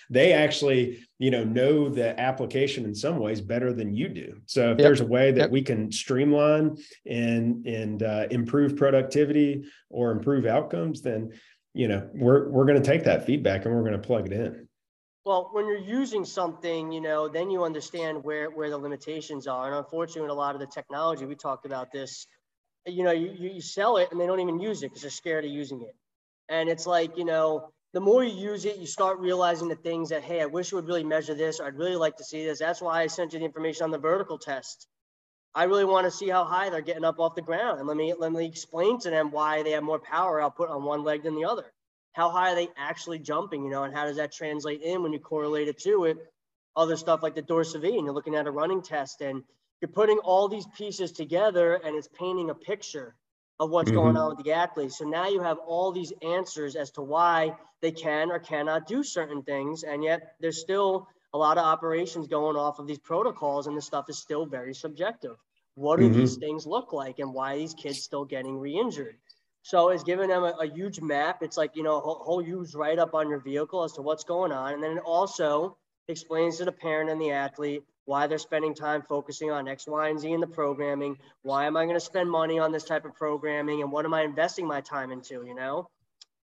they 0.09 0.33
actually, 0.33 1.05
you 1.19 1.31
know, 1.31 1.43
know 1.43 1.89
the 1.89 2.19
application 2.19 2.85
in 2.85 2.95
some 2.95 3.19
ways 3.19 3.41
better 3.41 3.73
than 3.73 3.93
you 3.93 4.09
do. 4.09 4.41
So 4.45 4.71
if 4.71 4.77
yep. 4.77 4.85
there's 4.85 5.01
a 5.01 5.05
way 5.05 5.31
that 5.31 5.41
yep. 5.41 5.51
we 5.51 5.61
can 5.61 5.91
streamline 5.91 6.77
and 7.05 7.65
and 7.65 8.03
uh, 8.03 8.27
improve 8.31 8.75
productivity 8.75 9.65
or 9.89 10.11
improve 10.11 10.45
outcomes, 10.45 11.01
then 11.01 11.33
you 11.73 11.87
know 11.87 12.09
we're 12.13 12.49
we're 12.49 12.65
going 12.65 12.81
to 12.81 12.87
take 12.87 13.03
that 13.05 13.25
feedback 13.25 13.65
and 13.65 13.73
we're 13.73 13.81
going 13.81 13.93
to 13.93 13.99
plug 13.99 14.27
it 14.27 14.33
in. 14.33 14.67
Well, 15.25 15.49
when 15.53 15.65
you're 15.65 15.77
using 15.77 16.23
something, 16.23 16.91
you 16.91 17.01
know, 17.01 17.27
then 17.27 17.49
you 17.49 17.63
understand 17.63 18.23
where 18.23 18.51
where 18.51 18.69
the 18.69 18.77
limitations 18.77 19.47
are. 19.47 19.67
And 19.67 19.75
unfortunately, 19.75 20.21
with 20.21 20.31
a 20.31 20.35
lot 20.35 20.53
of 20.53 20.61
the 20.61 20.67
technology, 20.67 21.25
we 21.25 21.35
talked 21.35 21.65
about 21.65 21.91
this. 21.91 22.27
You 22.85 23.03
know, 23.03 23.11
you 23.11 23.31
you 23.31 23.61
sell 23.61 23.97
it 23.97 24.09
and 24.11 24.21
they 24.21 24.27
don't 24.27 24.39
even 24.39 24.59
use 24.59 24.83
it 24.83 24.87
because 24.87 25.01
they're 25.01 25.09
scared 25.09 25.43
of 25.43 25.49
using 25.49 25.81
it. 25.81 25.95
And 26.47 26.69
it's 26.69 26.85
like, 26.85 27.17
you 27.17 27.25
know, 27.25 27.71
the 27.95 28.01
more 28.01 28.25
you 28.25 28.49
use 28.51 28.65
it, 28.65 28.75
you 28.77 28.85
start 28.85 29.19
realizing 29.19 29.69
the 29.69 29.75
things 29.77 30.09
that, 30.09 30.21
hey, 30.21 30.41
I 30.41 30.47
wish 30.47 30.69
it 30.69 30.75
would 30.75 30.85
really 30.85 31.05
measure 31.05 31.33
this. 31.33 31.61
I'd 31.61 31.77
really 31.77 31.95
like 31.95 32.17
to 32.17 32.25
see 32.25 32.45
this. 32.45 32.59
That's 32.59 32.81
why 32.81 33.01
I 33.01 33.07
sent 33.07 33.31
you 33.31 33.39
the 33.39 33.45
information 33.45 33.85
on 33.85 33.91
the 33.91 33.97
vertical 33.97 34.37
test. 34.37 34.85
I 35.55 35.63
really 35.63 35.85
want 35.85 36.03
to 36.03 36.11
see 36.11 36.27
how 36.27 36.43
high 36.43 36.69
they're 36.69 36.81
getting 36.81 37.05
up 37.05 37.21
off 37.21 37.35
the 37.35 37.41
ground. 37.41 37.79
And 37.79 37.87
let 37.87 37.95
me 37.95 38.13
let 38.13 38.33
me 38.33 38.45
explain 38.45 38.99
to 38.99 39.09
them 39.09 39.31
why 39.31 39.63
they 39.63 39.71
have 39.71 39.83
more 39.83 39.99
power 39.99 40.41
output 40.41 40.69
on 40.69 40.83
one 40.83 41.05
leg 41.05 41.23
than 41.23 41.35
the 41.35 41.45
other. 41.45 41.71
How 42.11 42.29
high 42.29 42.51
are 42.51 42.55
they 42.55 42.67
actually 42.75 43.19
jumping, 43.19 43.63
you 43.63 43.69
know, 43.69 43.83
and 43.83 43.95
how 43.95 44.03
does 44.03 44.17
that 44.17 44.33
translate 44.33 44.81
in 44.81 45.01
when 45.01 45.13
you 45.13 45.19
correlate 45.19 45.69
it 45.69 45.79
to 45.83 46.03
it? 46.03 46.17
Other 46.75 46.97
stuff 46.97 47.23
like 47.23 47.35
the 47.35 47.43
Dorsavi, 47.43 47.95
and 47.95 48.03
you're 48.03 48.13
looking 48.13 48.35
at 48.35 48.45
a 48.45 48.51
running 48.51 48.81
test 48.81 49.21
and 49.21 49.41
you're 49.79 49.87
putting 49.87 50.17
all 50.17 50.49
these 50.49 50.67
pieces 50.77 51.13
together 51.13 51.75
and 51.75 51.95
it's 51.95 52.09
painting 52.09 52.49
a 52.49 52.55
picture 52.55 53.15
of 53.59 53.69
what's 53.69 53.89
mm-hmm. 53.89 53.99
going 53.99 54.17
on 54.17 54.35
with 54.35 54.45
the 54.45 54.51
athletes. 54.51 54.97
So 54.97 55.05
now 55.05 55.27
you 55.27 55.41
have 55.41 55.57
all 55.59 55.91
these 55.91 56.11
answers 56.21 56.75
as 56.75 56.91
to 56.91 57.01
why 57.01 57.55
they 57.81 57.91
can 57.91 58.31
or 58.31 58.39
cannot 58.39 58.87
do 58.87 59.03
certain 59.03 59.43
things. 59.43 59.83
And 59.83 60.03
yet 60.03 60.35
there's 60.39 60.59
still 60.59 61.07
a 61.33 61.37
lot 61.37 61.57
of 61.57 61.65
operations 61.65 62.27
going 62.27 62.55
off 62.55 62.79
of 62.79 62.87
these 62.87 62.99
protocols, 62.99 63.67
and 63.67 63.75
the 63.75 63.81
stuff 63.81 64.09
is 64.09 64.17
still 64.17 64.45
very 64.45 64.73
subjective. 64.73 65.35
What 65.75 65.99
do 65.99 66.05
mm-hmm. 66.05 66.19
these 66.19 66.37
things 66.37 66.65
look 66.65 66.93
like, 66.93 67.19
and 67.19 67.33
why 67.33 67.57
these 67.57 67.73
kids 67.73 68.01
still 68.01 68.23
getting 68.23 68.57
re 68.57 68.77
injured? 68.77 69.17
So 69.61 69.89
it's 69.89 70.03
giving 70.03 70.29
them 70.29 70.43
a, 70.43 70.53
a, 70.61 70.67
huge 70.67 71.01
map. 71.01 71.41
It's 71.41 71.57
like, 71.57 71.75
you 71.75 71.81
know, 71.81 71.97
a 71.97 71.99
whole, 71.99 72.21
whole 72.23 72.43
huge 72.43 72.75
write 72.75 72.99
up 72.99 73.15
on 73.15 73.27
your 73.27 73.39
vehicle 73.39 73.83
as 73.83 73.93
to 73.93 74.03
what's 74.03 74.23
going 74.23 74.51
on. 74.51 74.75
And 74.75 74.83
then 74.83 74.91
it 74.91 75.03
also 75.03 75.75
explains 76.07 76.57
to 76.57 76.65
the 76.65 76.71
parent 76.71 77.09
and 77.09 77.19
the 77.19 77.31
athlete 77.31 77.83
why 78.05 78.27
they're 78.27 78.37
spending 78.37 78.73
time 78.73 79.01
focusing 79.01 79.51
on 79.51 79.67
X, 79.67 79.87
Y, 79.87 80.09
and 80.09 80.19
Z 80.19 80.31
in 80.31 80.39
the 80.39 80.47
programming. 80.47 81.17
Why 81.41 81.65
am 81.65 81.75
I 81.75 81.85
going 81.85 81.95
to 81.95 81.99
spend 81.99 82.29
money 82.29 82.59
on 82.59 82.71
this 82.71 82.83
type 82.83 83.05
of 83.05 83.15
programming? 83.15 83.81
And 83.81 83.91
what 83.91 84.05
am 84.05 84.13
I 84.13 84.21
investing 84.21 84.67
my 84.67 84.81
time 84.81 85.11
into, 85.11 85.43
you 85.45 85.55
know? 85.55 85.89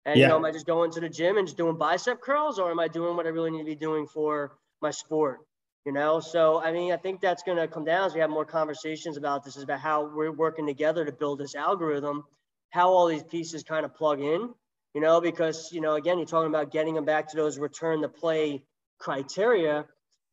And, 0.06 0.16
yeah. 0.16 0.26
you 0.26 0.28
know, 0.28 0.36
am 0.36 0.44
I 0.44 0.52
just 0.52 0.66
going 0.66 0.90
to 0.92 1.00
the 1.00 1.08
gym 1.08 1.36
and 1.36 1.46
just 1.46 1.56
doing 1.56 1.76
bicep 1.76 2.20
curls 2.20 2.58
or 2.58 2.70
am 2.70 2.80
I 2.80 2.88
doing 2.88 3.16
what 3.16 3.26
I 3.26 3.30
really 3.30 3.50
need 3.50 3.58
to 3.58 3.64
be 3.64 3.74
doing 3.74 4.06
for 4.06 4.56
my 4.80 4.90
sport? 4.90 5.40
You 5.84 5.92
know, 5.92 6.20
so 6.20 6.60
I 6.62 6.72
mean, 6.72 6.92
I 6.92 6.96
think 6.96 7.20
that's 7.20 7.42
going 7.42 7.56
to 7.56 7.66
come 7.66 7.84
down 7.84 8.06
as 8.06 8.14
we 8.14 8.20
have 8.20 8.30
more 8.30 8.44
conversations 8.44 9.16
about 9.16 9.44
this, 9.44 9.56
is 9.56 9.62
about 9.62 9.80
how 9.80 10.10
we're 10.14 10.32
working 10.32 10.66
together 10.66 11.04
to 11.04 11.12
build 11.12 11.38
this 11.38 11.54
algorithm, 11.54 12.24
how 12.70 12.88
all 12.90 13.06
these 13.06 13.22
pieces 13.22 13.62
kind 13.62 13.84
of 13.84 13.94
plug 13.94 14.20
in, 14.20 14.50
you 14.94 15.00
know, 15.00 15.20
because, 15.20 15.70
you 15.72 15.80
know, 15.80 15.94
again, 15.94 16.18
you're 16.18 16.26
talking 16.26 16.48
about 16.48 16.70
getting 16.72 16.94
them 16.94 17.04
back 17.04 17.28
to 17.28 17.36
those 17.36 17.58
return 17.58 18.02
to 18.02 18.08
play 18.08 18.62
criteria 18.98 19.86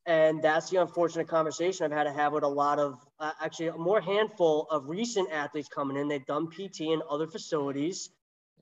and 0.06 0.42
that's 0.42 0.70
the 0.70 0.82
unfortunate 0.82 1.28
conversation 1.28 1.86
I've 1.86 1.92
had 1.92 2.04
to 2.04 2.14
have 2.14 2.32
with 2.34 2.44
a 2.44 2.48
lot 2.48 2.80
of 2.80 3.00
uh, 3.20 3.32
actually 3.42 3.68
a 3.68 3.78
more 3.78 4.00
handful 4.00 4.68
of 4.70 4.88
recent 4.88 5.32
athletes 5.32 5.68
coming 5.68 5.98
in. 5.98 6.08
They've 6.08 6.26
done 6.26 6.48
PT 6.48 6.82
in 6.82 7.02
other 7.10 7.28
facilities 7.28 8.10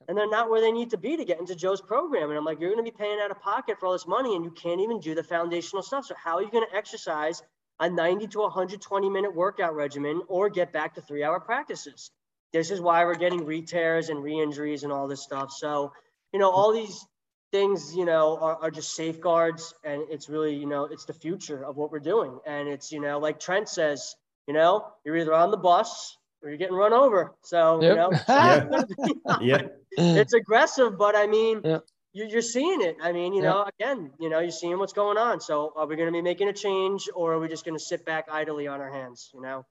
and 0.08 0.17
they're 0.17 0.29
not 0.29 0.49
where 0.49 0.62
they 0.62 0.71
need 0.71 0.89
to 0.91 0.97
be 0.97 1.17
to 1.17 1.25
get 1.25 1.39
into 1.39 1.56
Joe's 1.56 1.82
program. 1.82 2.29
And 2.29 2.38
I'm 2.38 2.45
like, 2.45 2.60
you're 2.60 2.73
going 2.73 2.84
to 2.84 2.89
be 2.89 2.95
paying 2.95 3.19
out 3.21 3.32
of 3.32 3.39
pocket 3.41 3.79
for 3.79 3.88
all 3.88 3.93
this 3.93 4.08
money 4.08 4.36
and 4.36 4.43
you 4.43 4.51
can't 4.51 4.82
even 4.82 4.99
do 4.99 5.15
the 5.15 5.23
foundational 5.23 5.84
stuff. 5.84 6.06
So, 6.06 6.15
how 6.21 6.38
are 6.38 6.41
you 6.41 6.51
going 6.51 6.65
to 6.69 6.75
exercise 6.75 7.41
a 7.79 7.89
90 7.89 8.27
to 8.27 8.39
120 8.39 9.10
minute 9.10 9.36
workout 9.36 9.75
regimen 9.75 10.21
or 10.27 10.49
get 10.49 10.71
back 10.71 10.95
to 10.95 11.01
three 11.01 11.23
hour 11.23 11.39
practices? 11.39 12.12
This 12.51 12.69
is 12.69 12.79
why 12.79 13.03
we're 13.03 13.15
getting 13.15 13.45
re 13.45 13.62
tears 13.63 14.10
and 14.10 14.23
re 14.23 14.39
injuries 14.39 14.84
and 14.84 14.91
all 14.91 15.08
this 15.08 15.23
stuff. 15.23 15.51
So, 15.51 15.91
you 16.32 16.39
know, 16.39 16.51
all 16.51 16.73
these 16.73 17.06
things, 17.54 17.96
you 17.96 18.04
know, 18.04 18.38
are, 18.42 18.58
are 18.63 18.72
just 18.72 18.96
safeguards 18.96 19.76
and 19.84 20.04
it's 20.10 20.28
really, 20.28 20.56
you 20.56 20.66
know, 20.66 20.86
it's 20.86 21.06
the 21.06 21.13
future 21.13 21.63
of 21.63 21.78
what 21.78 21.92
we're 21.92 22.00
doing. 22.00 22.39
And 22.48 22.68
it's, 22.68 22.92
you 22.92 23.00
know, 23.00 23.20
like 23.20 23.39
Trent 23.39 23.70
says, 23.70 24.16
you 24.48 24.56
know, 24.56 24.88
you're 25.06 25.16
either 25.16 25.36
on 25.36 25.52
the 25.52 25.58
bus 25.58 26.18
or 26.42 26.50
you're 26.50 26.58
getting 26.58 26.76
run 26.76 26.94
over. 26.94 27.36
So, 27.44 27.80
yep. 27.80 27.92
you 27.92 27.96
know, 27.96 28.12
yeah. 28.28 29.39
yeah. 29.42 29.62
it's 29.98 30.34
aggressive, 30.34 30.98
but 30.98 31.16
I 31.16 31.28
mean, 31.28 31.62
yeah. 31.63 31.78
you, 32.12 32.36
are 32.36 32.42
seeing 32.42 32.82
it. 32.82 32.98
I 33.02 33.12
mean, 33.12 33.36
you 33.36 33.44
know, 33.44 33.70
again, 33.80 34.12
you 34.20 34.30
know, 34.30 34.39
you're 34.39 34.50
seeing 34.50 34.80
what's 34.80 34.94
going 34.94 35.20
on. 35.20 35.39
So 35.39 35.74
are 35.76 35.86
we 35.86 35.96
going 35.96 36.08
to 36.08 36.12
be 36.12 36.24
making 36.24 36.50
a 36.50 36.54
change 36.54 37.08
or 37.13 37.34
are 37.34 37.39
we 37.39 37.48
just 37.48 37.66
going 37.66 37.78
to 37.78 37.84
sit 37.84 38.04
back 38.04 38.26
idly 38.32 38.66
on 38.66 38.82
our 38.82 38.92
hands, 38.92 39.30
you 39.32 39.42
know? 39.42 39.63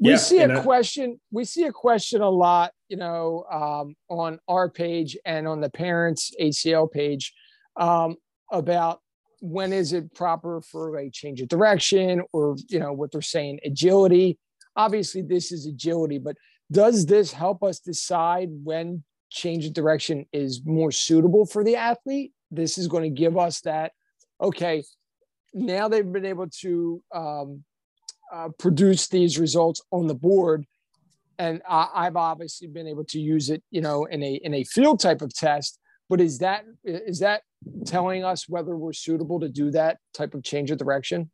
We 0.00 0.10
yeah, 0.10 0.16
see 0.16 0.38
a 0.38 0.62
question 0.62 1.20
we 1.30 1.44
see 1.44 1.64
a 1.64 1.72
question 1.72 2.22
a 2.22 2.28
lot 2.28 2.72
you 2.88 2.96
know 2.96 3.44
um, 3.52 3.94
on 4.08 4.38
our 4.48 4.68
page 4.68 5.16
and 5.24 5.46
on 5.46 5.60
the 5.60 5.70
parents 5.70 6.32
acl 6.40 6.90
page 6.90 7.32
um, 7.76 8.16
about 8.50 9.00
when 9.40 9.72
is 9.72 9.92
it 9.92 10.12
proper 10.14 10.60
for 10.60 10.98
a 10.98 11.10
change 11.10 11.40
of 11.40 11.48
direction 11.48 12.22
or 12.32 12.56
you 12.68 12.78
know 12.78 12.92
what 12.92 13.12
they're 13.12 13.22
saying 13.22 13.58
agility. 13.64 14.38
Obviously 14.76 15.22
this 15.22 15.52
is 15.52 15.66
agility 15.66 16.18
but 16.18 16.36
does 16.72 17.06
this 17.06 17.32
help 17.32 17.62
us 17.62 17.80
decide 17.80 18.48
when 18.62 19.02
change 19.30 19.66
of 19.66 19.72
direction 19.72 20.24
is 20.32 20.62
more 20.64 20.92
suitable 20.92 21.44
for 21.44 21.64
the 21.64 21.76
athlete? 21.76 22.32
This 22.50 22.78
is 22.78 22.88
going 22.88 23.02
to 23.04 23.10
give 23.10 23.36
us 23.36 23.60
that 23.62 23.92
okay 24.40 24.82
now 25.52 25.88
they've 25.88 26.12
been 26.12 26.26
able 26.26 26.48
to 26.48 27.02
um, 27.14 27.64
uh, 28.32 28.48
produce 28.58 29.08
these 29.08 29.38
results 29.38 29.82
on 29.90 30.06
the 30.06 30.14
board 30.14 30.66
and 31.38 31.62
I, 31.66 32.04
have 32.04 32.16
obviously 32.16 32.68
been 32.68 32.86
able 32.86 33.04
to 33.06 33.20
use 33.20 33.50
it 33.50 33.62
you 33.70 33.80
know 33.80 34.04
in 34.04 34.22
a 34.22 34.34
in 34.44 34.54
a 34.54 34.64
field 34.64 35.00
type 35.00 35.22
of 35.22 35.34
test 35.34 35.80
but 36.10 36.20
is 36.20 36.38
that 36.38 36.64
is 36.84 37.20
that 37.20 37.42
telling 37.86 38.24
us 38.24 38.48
whether 38.48 38.76
we're 38.76 38.92
suitable 38.92 39.38
to 39.40 39.48
do 39.48 39.70
that 39.70 39.98
type 40.12 40.34
of 40.34 40.42
change 40.42 40.72
of 40.72 40.78
direction? 40.78 41.30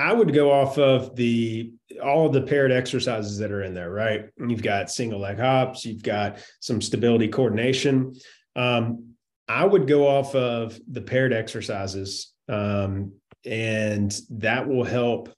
I 0.00 0.12
would 0.12 0.34
go 0.34 0.50
off 0.50 0.78
of 0.78 1.14
the 1.14 1.72
all 2.02 2.26
of 2.26 2.32
the 2.32 2.42
paired 2.42 2.72
exercises 2.72 3.38
that 3.38 3.52
are 3.52 3.62
in 3.62 3.72
there, 3.72 3.90
right? 3.90 4.26
You've 4.36 4.62
got 4.62 4.90
single 4.90 5.20
leg 5.20 5.38
hops, 5.38 5.84
you've 5.84 6.02
got 6.02 6.38
some 6.60 6.82
stability 6.82 7.28
coordination. 7.28 8.14
Um, 8.56 9.14
I 9.48 9.64
would 9.64 9.86
go 9.86 10.06
off 10.06 10.34
of 10.34 10.78
the 10.90 11.00
paired 11.00 11.32
exercises, 11.32 12.32
um, 12.48 13.12
and 13.48 14.14
that 14.30 14.68
will 14.68 14.84
help 14.84 15.30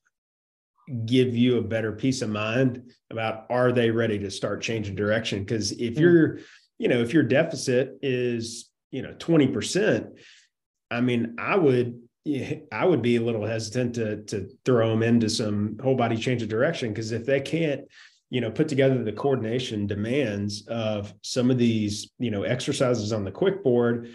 give 1.06 1.36
you 1.36 1.58
a 1.58 1.62
better 1.62 1.92
peace 1.92 2.20
of 2.20 2.30
mind 2.30 2.92
about 3.10 3.46
are 3.48 3.70
they 3.70 3.90
ready 3.90 4.18
to 4.18 4.30
start 4.30 4.60
changing 4.60 4.96
direction? 4.96 5.40
Because 5.40 5.72
if 5.72 5.94
hmm. 5.94 6.00
you're 6.00 6.38
you 6.80 6.88
know, 6.88 7.02
if 7.02 7.12
your 7.12 7.22
deficit 7.22 7.98
is, 8.00 8.70
you 8.90 9.02
know, 9.02 9.12
20%, 9.12 10.18
I 10.90 11.00
mean, 11.02 11.36
I 11.38 11.54
would 11.54 12.00
I 12.72 12.84
would 12.84 13.02
be 13.02 13.16
a 13.16 13.22
little 13.22 13.46
hesitant 13.46 13.94
to 13.94 14.22
to 14.24 14.48
throw 14.64 14.90
them 14.90 15.02
into 15.02 15.28
some 15.28 15.78
whole 15.82 15.94
body 15.94 16.16
change 16.16 16.42
of 16.42 16.48
direction 16.48 16.88
because 16.88 17.12
if 17.12 17.24
they 17.24 17.40
can't, 17.40 17.82
you 18.30 18.40
know, 18.40 18.50
put 18.50 18.68
together 18.68 19.02
the 19.02 19.12
coordination 19.12 19.86
demands 19.86 20.66
of 20.68 21.12
some 21.22 21.50
of 21.50 21.58
these, 21.58 22.10
you 22.18 22.30
know, 22.30 22.42
exercises 22.42 23.12
on 23.12 23.24
the 23.24 23.30
quick 23.30 23.62
board, 23.62 24.10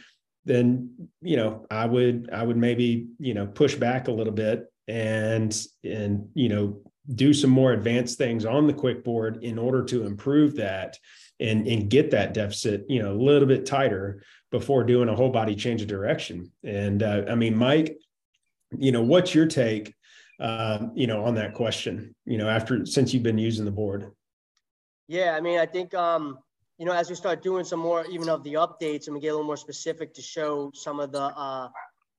then 0.46 1.10
you 1.22 1.38
know, 1.38 1.66
I 1.70 1.86
would 1.86 2.30
I 2.32 2.44
would 2.44 2.58
maybe, 2.58 3.08
you 3.20 3.34
know, 3.34 3.48
push 3.48 3.76
back 3.76 4.08
a 4.08 4.12
little 4.12 4.34
bit 4.34 4.72
and 4.88 5.56
and 5.84 6.30
you 6.34 6.50
know, 6.50 6.82
do 7.14 7.34
some 7.34 7.50
more 7.50 7.74
advanced 7.74 8.18
things 8.18 8.46
on 8.46 8.68
the 8.68 8.74
quick 8.74 9.04
board 9.04 9.44
in 9.44 9.58
order 9.60 9.84
to 9.84 10.06
improve 10.06 10.56
that 10.56 10.98
and 11.40 11.68
and 11.68 11.90
get 11.90 12.12
that 12.12 12.34
deficit 12.34 12.86
you 12.88 13.02
know 13.02 13.12
a 13.12 13.22
little 13.22 13.48
bit 13.48 13.66
tighter 13.66 14.24
before 14.52 14.84
doing 14.84 15.10
a 15.10 15.16
whole 15.16 15.30
body 15.30 15.56
change 15.56 15.82
of 15.82 15.88
direction. 15.88 16.52
And 16.64 17.04
uh, 17.04 17.24
i 17.30 17.36
mean 17.36 17.58
mike 17.58 17.98
you 18.78 18.92
know 18.92 19.02
what's 19.02 19.36
your 19.36 19.46
take 19.46 19.94
uh, 20.40 20.88
you 20.96 21.08
know 21.08 21.24
on 21.24 21.36
that 21.36 21.54
question 21.54 22.16
you 22.26 22.38
know 22.38 22.50
after 22.50 22.86
since 22.86 23.14
you've 23.14 23.24
been 23.24 23.38
using 23.38 23.66
the 23.66 23.72
board? 23.72 24.12
Yeah 25.08 25.36
i 25.38 25.42
mean 25.42 25.60
i 25.60 25.66
think 25.66 25.94
um 25.94 26.40
you 26.78 26.86
know 26.86 26.94
as 26.94 27.10
we 27.10 27.16
start 27.16 27.44
doing 27.44 27.64
some 27.64 27.80
more 27.80 28.06
even 28.08 28.30
of 28.30 28.44
the 28.44 28.54
updates 28.54 29.08
and 29.08 29.14
we 29.16 29.20
get 29.22 29.30
a 29.30 29.32
little 29.32 29.46
more 29.46 29.58
specific 29.58 30.14
to 30.14 30.22
show 30.22 30.72
some 30.74 31.00
of 31.00 31.12
the 31.12 31.22
uh 31.22 31.70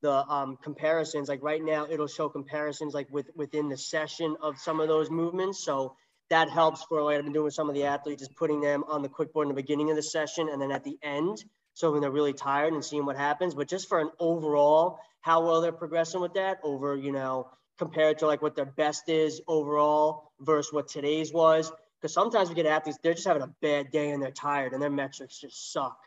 the 0.02 0.12
um, 0.12 0.58
comparisons 0.62 1.28
like 1.28 1.42
right 1.42 1.64
now 1.64 1.86
it'll 1.90 2.06
show 2.06 2.28
comparisons 2.28 2.92
like 2.94 3.08
with 3.10 3.30
within 3.34 3.68
the 3.68 3.76
session 3.76 4.36
of 4.42 4.58
some 4.58 4.78
of 4.80 4.88
those 4.88 5.10
movements 5.10 5.64
so 5.64 5.96
that 6.28 6.50
helps 6.50 6.82
for 6.84 7.02
what 7.04 7.14
I've 7.14 7.22
been 7.24 7.32
doing 7.32 7.44
with 7.44 7.54
some 7.54 7.68
of 7.68 7.74
the 7.74 7.84
athletes 7.84 8.22
is 8.22 8.28
putting 8.28 8.60
them 8.60 8.84
on 8.88 9.02
the 9.02 9.08
quick 9.08 9.32
board 9.32 9.46
in 9.46 9.54
the 9.54 9.60
beginning 9.60 9.90
of 9.90 9.96
the 9.96 10.02
session 10.02 10.48
and 10.48 10.60
then 10.60 10.72
at 10.72 10.84
the 10.84 10.98
end. 11.02 11.42
So 11.74 11.92
when 11.92 12.00
they're 12.00 12.10
really 12.10 12.32
tired 12.32 12.72
and 12.72 12.84
seeing 12.84 13.04
what 13.04 13.16
happens, 13.16 13.54
but 13.54 13.68
just 13.68 13.88
for 13.88 14.00
an 14.00 14.10
overall, 14.18 14.98
how 15.20 15.44
well 15.46 15.60
they're 15.60 15.72
progressing 15.72 16.20
with 16.20 16.34
that 16.34 16.58
over, 16.62 16.96
you 16.96 17.12
know, 17.12 17.50
compared 17.78 18.18
to 18.18 18.26
like 18.26 18.42
what 18.42 18.56
their 18.56 18.64
best 18.64 19.08
is 19.08 19.40
overall 19.46 20.32
versus 20.40 20.72
what 20.72 20.88
today's 20.88 21.32
was. 21.32 21.70
Because 22.00 22.12
sometimes 22.12 22.48
we 22.48 22.54
get 22.54 22.66
athletes, 22.66 22.98
they're 23.02 23.14
just 23.14 23.26
having 23.26 23.42
a 23.42 23.52
bad 23.62 23.90
day 23.90 24.10
and 24.10 24.22
they're 24.22 24.30
tired 24.30 24.72
and 24.72 24.82
their 24.82 24.90
metrics 24.90 25.40
just 25.40 25.72
suck. 25.72 25.98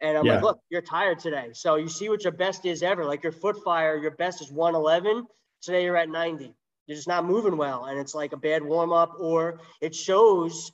And 0.00 0.18
I'm 0.18 0.26
yeah. 0.26 0.34
like, 0.34 0.42
look, 0.42 0.60
you're 0.68 0.82
tired 0.82 1.18
today. 1.18 1.50
So 1.52 1.76
you 1.76 1.88
see 1.88 2.08
what 2.08 2.22
your 2.24 2.32
best 2.32 2.66
is 2.66 2.82
ever. 2.82 3.04
Like 3.04 3.22
your 3.22 3.32
foot 3.32 3.56
fire, 3.64 3.96
your 3.96 4.10
best 4.10 4.42
is 4.42 4.52
111. 4.52 5.26
Today 5.62 5.84
you're 5.84 5.96
at 5.96 6.08
90 6.08 6.54
You're 6.86 6.96
just 6.96 7.08
not 7.08 7.24
moving 7.24 7.56
well 7.56 7.86
and 7.86 7.98
it's 7.98 8.14
like 8.14 8.32
a 8.32 8.36
bad 8.36 8.62
warm 8.62 8.92
up 8.92 9.14
or 9.18 9.60
it 9.80 9.94
shows 9.94 10.70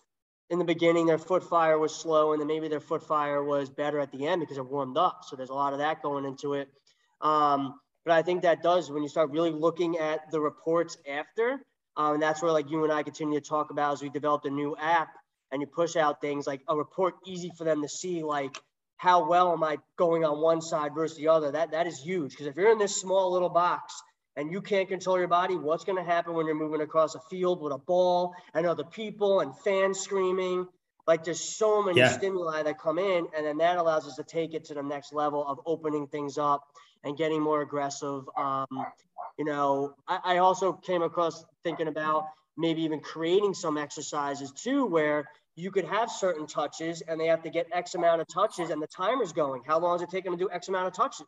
in 0.52 0.58
the 0.58 0.64
beginning 0.64 1.06
their 1.06 1.18
foot 1.18 1.42
fire 1.42 1.78
was 1.78 1.94
slow 1.94 2.32
and 2.32 2.40
then 2.40 2.46
maybe 2.46 2.68
their 2.68 2.80
foot 2.80 3.02
fire 3.02 3.42
was 3.42 3.70
better 3.70 3.98
at 3.98 4.12
the 4.12 4.26
end 4.26 4.40
because 4.40 4.58
it 4.58 4.66
warmed 4.66 4.98
up 4.98 5.24
so 5.26 5.34
there's 5.34 5.48
a 5.48 5.54
lot 5.54 5.72
of 5.72 5.78
that 5.78 6.02
going 6.02 6.26
into 6.26 6.52
it 6.52 6.68
um, 7.22 7.80
but 8.04 8.12
i 8.12 8.20
think 8.20 8.42
that 8.42 8.62
does 8.62 8.90
when 8.90 9.02
you 9.02 9.08
start 9.08 9.30
really 9.30 9.50
looking 9.50 9.96
at 9.96 10.30
the 10.30 10.38
reports 10.38 10.98
after 11.10 11.64
um, 11.96 12.14
and 12.14 12.22
that's 12.22 12.42
where 12.42 12.52
like 12.52 12.70
you 12.70 12.84
and 12.84 12.92
i 12.92 13.02
continue 13.02 13.38
to 13.40 13.46
talk 13.46 13.70
about 13.70 13.92
as 13.92 14.02
we 14.02 14.08
developed 14.08 14.46
a 14.46 14.50
new 14.50 14.76
app 14.76 15.08
and 15.50 15.60
you 15.60 15.66
push 15.66 15.96
out 15.96 16.20
things 16.20 16.46
like 16.46 16.62
a 16.68 16.76
report 16.76 17.14
easy 17.26 17.52
for 17.56 17.64
them 17.64 17.82
to 17.82 17.88
see 17.88 18.22
like 18.22 18.60
how 18.96 19.28
well 19.28 19.52
am 19.52 19.62
i 19.62 19.78
going 19.96 20.24
on 20.24 20.40
one 20.40 20.60
side 20.60 20.94
versus 20.94 21.16
the 21.16 21.28
other 21.28 21.52
that 21.52 21.72
that 21.72 21.86
is 21.86 21.98
huge 21.98 22.30
because 22.30 22.46
if 22.46 22.56
you're 22.56 22.72
in 22.72 22.78
this 22.78 22.96
small 23.00 23.32
little 23.32 23.50
box 23.50 24.02
and 24.36 24.50
you 24.50 24.62
can't 24.62 24.88
control 24.88 25.18
your 25.18 25.28
body, 25.28 25.56
what's 25.56 25.84
going 25.84 26.02
to 26.02 26.10
happen 26.10 26.34
when 26.34 26.46
you're 26.46 26.54
moving 26.54 26.80
across 26.80 27.14
a 27.14 27.20
field 27.30 27.60
with 27.60 27.72
a 27.72 27.78
ball 27.78 28.34
and 28.54 28.66
other 28.66 28.84
people 28.84 29.40
and 29.40 29.56
fans 29.58 30.00
screaming? 30.00 30.66
Like 31.06 31.24
there's 31.24 31.40
so 31.40 31.82
many 31.82 31.98
yeah. 31.98 32.16
stimuli 32.16 32.62
that 32.62 32.78
come 32.78 32.98
in, 32.98 33.26
and 33.36 33.44
then 33.44 33.58
that 33.58 33.76
allows 33.76 34.06
us 34.06 34.16
to 34.16 34.22
take 34.22 34.54
it 34.54 34.66
to 34.66 34.74
the 34.74 34.82
next 34.82 35.12
level 35.12 35.44
of 35.46 35.58
opening 35.66 36.06
things 36.06 36.38
up 36.38 36.62
and 37.02 37.16
getting 37.16 37.42
more 37.42 37.60
aggressive. 37.60 38.22
Um, 38.36 38.86
you 39.38 39.44
know, 39.44 39.94
I, 40.08 40.18
I 40.24 40.36
also 40.38 40.72
came 40.72 41.02
across 41.02 41.44
thinking 41.64 41.88
about 41.88 42.26
maybe 42.56 42.82
even 42.82 43.00
creating 43.00 43.54
some 43.54 43.78
exercises 43.78 44.52
too, 44.52 44.86
where 44.86 45.24
you 45.56 45.70
could 45.70 45.84
have 45.84 46.10
certain 46.10 46.46
touches 46.46 47.02
and 47.02 47.20
they 47.20 47.26
have 47.26 47.42
to 47.42 47.50
get 47.50 47.66
X 47.72 47.94
amount 47.94 48.20
of 48.20 48.26
touches 48.32 48.70
and 48.70 48.80
the 48.80 48.86
timer's 48.86 49.32
going. 49.32 49.62
How 49.66 49.78
long 49.78 49.96
is 49.96 50.02
it 50.02 50.10
taking 50.10 50.32
to 50.32 50.38
do 50.38 50.48
X 50.50 50.68
amount 50.68 50.86
of 50.86 50.92
touches? 50.94 51.26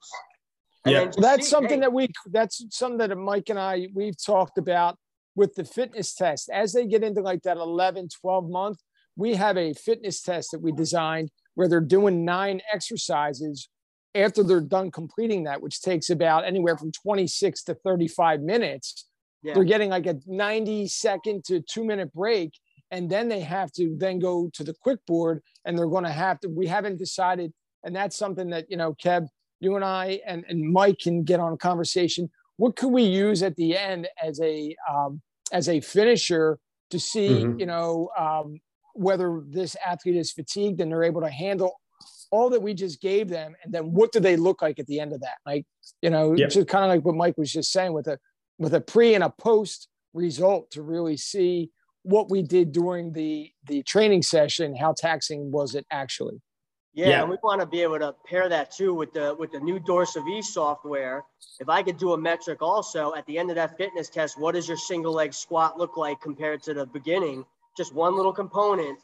yeah, 0.86 1.10
that's 1.16 1.44
see, 1.44 1.50
something 1.50 1.78
hey. 1.78 1.80
that 1.80 1.92
we 1.92 2.08
that's 2.30 2.64
something 2.70 2.98
that 2.98 3.16
Mike 3.16 3.48
and 3.48 3.58
I 3.58 3.88
we've 3.94 4.22
talked 4.22 4.58
about 4.58 4.96
with 5.34 5.54
the 5.54 5.64
fitness 5.64 6.14
test. 6.14 6.48
As 6.50 6.72
they 6.72 6.86
get 6.86 7.02
into 7.02 7.20
like 7.20 7.42
that 7.42 7.56
11, 7.56 8.08
12 8.20 8.48
month, 8.48 8.78
we 9.16 9.34
have 9.34 9.56
a 9.56 9.72
fitness 9.74 10.22
test 10.22 10.50
that 10.52 10.60
we 10.60 10.72
designed 10.72 11.30
where 11.54 11.68
they're 11.68 11.80
doing 11.80 12.24
nine 12.24 12.60
exercises 12.72 13.68
after 14.14 14.42
they're 14.42 14.60
done 14.60 14.90
completing 14.90 15.44
that, 15.44 15.60
which 15.60 15.80
takes 15.80 16.10
about 16.10 16.44
anywhere 16.44 16.76
from 16.76 16.92
26 16.92 17.62
to 17.64 17.74
35 17.74 18.40
minutes. 18.40 19.06
Yeah. 19.42 19.54
They're 19.54 19.64
getting 19.64 19.90
like 19.90 20.06
a 20.06 20.18
90 20.26 20.88
second 20.88 21.44
to 21.46 21.60
two 21.60 21.84
minute 21.84 22.12
break. 22.12 22.52
And 22.90 23.10
then 23.10 23.28
they 23.28 23.40
have 23.40 23.72
to 23.72 23.94
then 23.98 24.18
go 24.18 24.50
to 24.54 24.62
the 24.62 24.74
quick 24.80 25.04
board 25.06 25.42
and 25.64 25.76
they're 25.76 25.86
going 25.86 26.04
to 26.04 26.10
have 26.10 26.38
to, 26.40 26.48
we 26.48 26.66
haven't 26.66 26.98
decided. 26.98 27.52
And 27.82 27.94
that's 27.94 28.16
something 28.16 28.50
that, 28.50 28.70
you 28.70 28.76
know, 28.76 28.94
Kev, 28.94 29.26
you 29.60 29.76
and 29.76 29.84
I 29.84 30.20
and, 30.26 30.44
and 30.48 30.72
Mike 30.72 30.98
can 31.00 31.24
get 31.24 31.40
on 31.40 31.52
a 31.52 31.56
conversation. 31.56 32.30
What 32.56 32.76
could 32.76 32.92
we 32.92 33.02
use 33.02 33.42
at 33.42 33.56
the 33.56 33.76
end 33.76 34.08
as 34.22 34.40
a 34.40 34.76
um, 34.88 35.20
as 35.52 35.68
a 35.68 35.80
finisher 35.80 36.58
to 36.90 36.98
see, 36.98 37.28
mm-hmm. 37.28 37.58
you 37.58 37.66
know, 37.66 38.10
um, 38.18 38.60
whether 38.94 39.42
this 39.46 39.76
athlete 39.84 40.16
is 40.16 40.32
fatigued 40.32 40.80
and 40.80 40.90
they're 40.90 41.02
able 41.02 41.20
to 41.20 41.30
handle 41.30 41.80
all 42.34 42.50
that 42.50 42.62
we 42.62 42.74
just 42.74 43.00
gave 43.00 43.28
them, 43.28 43.54
and 43.62 43.72
then 43.72 43.92
what 43.92 44.10
do 44.10 44.18
they 44.18 44.36
look 44.36 44.60
like 44.60 44.80
at 44.80 44.86
the 44.86 44.98
end 44.98 45.12
of 45.12 45.20
that? 45.20 45.36
Like, 45.46 45.64
you 46.02 46.10
know, 46.10 46.34
yep. 46.34 46.50
just 46.50 46.66
kind 46.66 46.84
of 46.84 46.90
like 46.90 47.04
what 47.04 47.14
Mike 47.14 47.38
was 47.38 47.52
just 47.52 47.70
saying 47.70 47.92
with 47.92 48.08
a 48.08 48.18
with 48.58 48.74
a 48.74 48.80
pre 48.80 49.14
and 49.14 49.22
a 49.22 49.30
post 49.30 49.88
result 50.12 50.70
to 50.72 50.82
really 50.82 51.16
see 51.16 51.70
what 52.02 52.30
we 52.30 52.42
did 52.42 52.72
during 52.72 53.12
the 53.12 53.52
the 53.66 53.84
training 53.84 54.22
session, 54.22 54.74
how 54.74 54.94
taxing 54.96 55.52
was 55.52 55.76
it 55.76 55.86
actually. 55.92 56.40
Yeah, 56.92 57.08
yeah, 57.08 57.20
and 57.22 57.30
we 57.30 57.36
want 57.42 57.60
to 57.60 57.66
be 57.66 57.82
able 57.82 57.98
to 57.98 58.14
pair 58.26 58.48
that 58.48 58.72
too 58.72 58.94
with 58.94 59.12
the 59.12 59.36
with 59.38 59.52
the 59.52 59.60
new 59.60 59.78
Dorsavi 59.78 60.42
software. 60.42 61.24
If 61.60 61.68
I 61.68 61.82
could 61.84 61.98
do 61.98 62.14
a 62.14 62.18
metric 62.18 62.62
also 62.62 63.14
at 63.14 63.26
the 63.26 63.38
end 63.38 63.50
of 63.50 63.56
that 63.56 63.76
fitness 63.76 64.08
test, 64.08 64.40
what 64.40 64.54
does 64.54 64.66
your 64.66 64.76
single 64.76 65.12
leg 65.12 65.34
squat 65.34 65.78
look 65.78 65.96
like 65.96 66.20
compared 66.20 66.62
to 66.64 66.74
the 66.74 66.86
beginning? 66.86 67.44
Just 67.76 67.94
one 67.94 68.16
little 68.16 68.32
component 68.32 68.98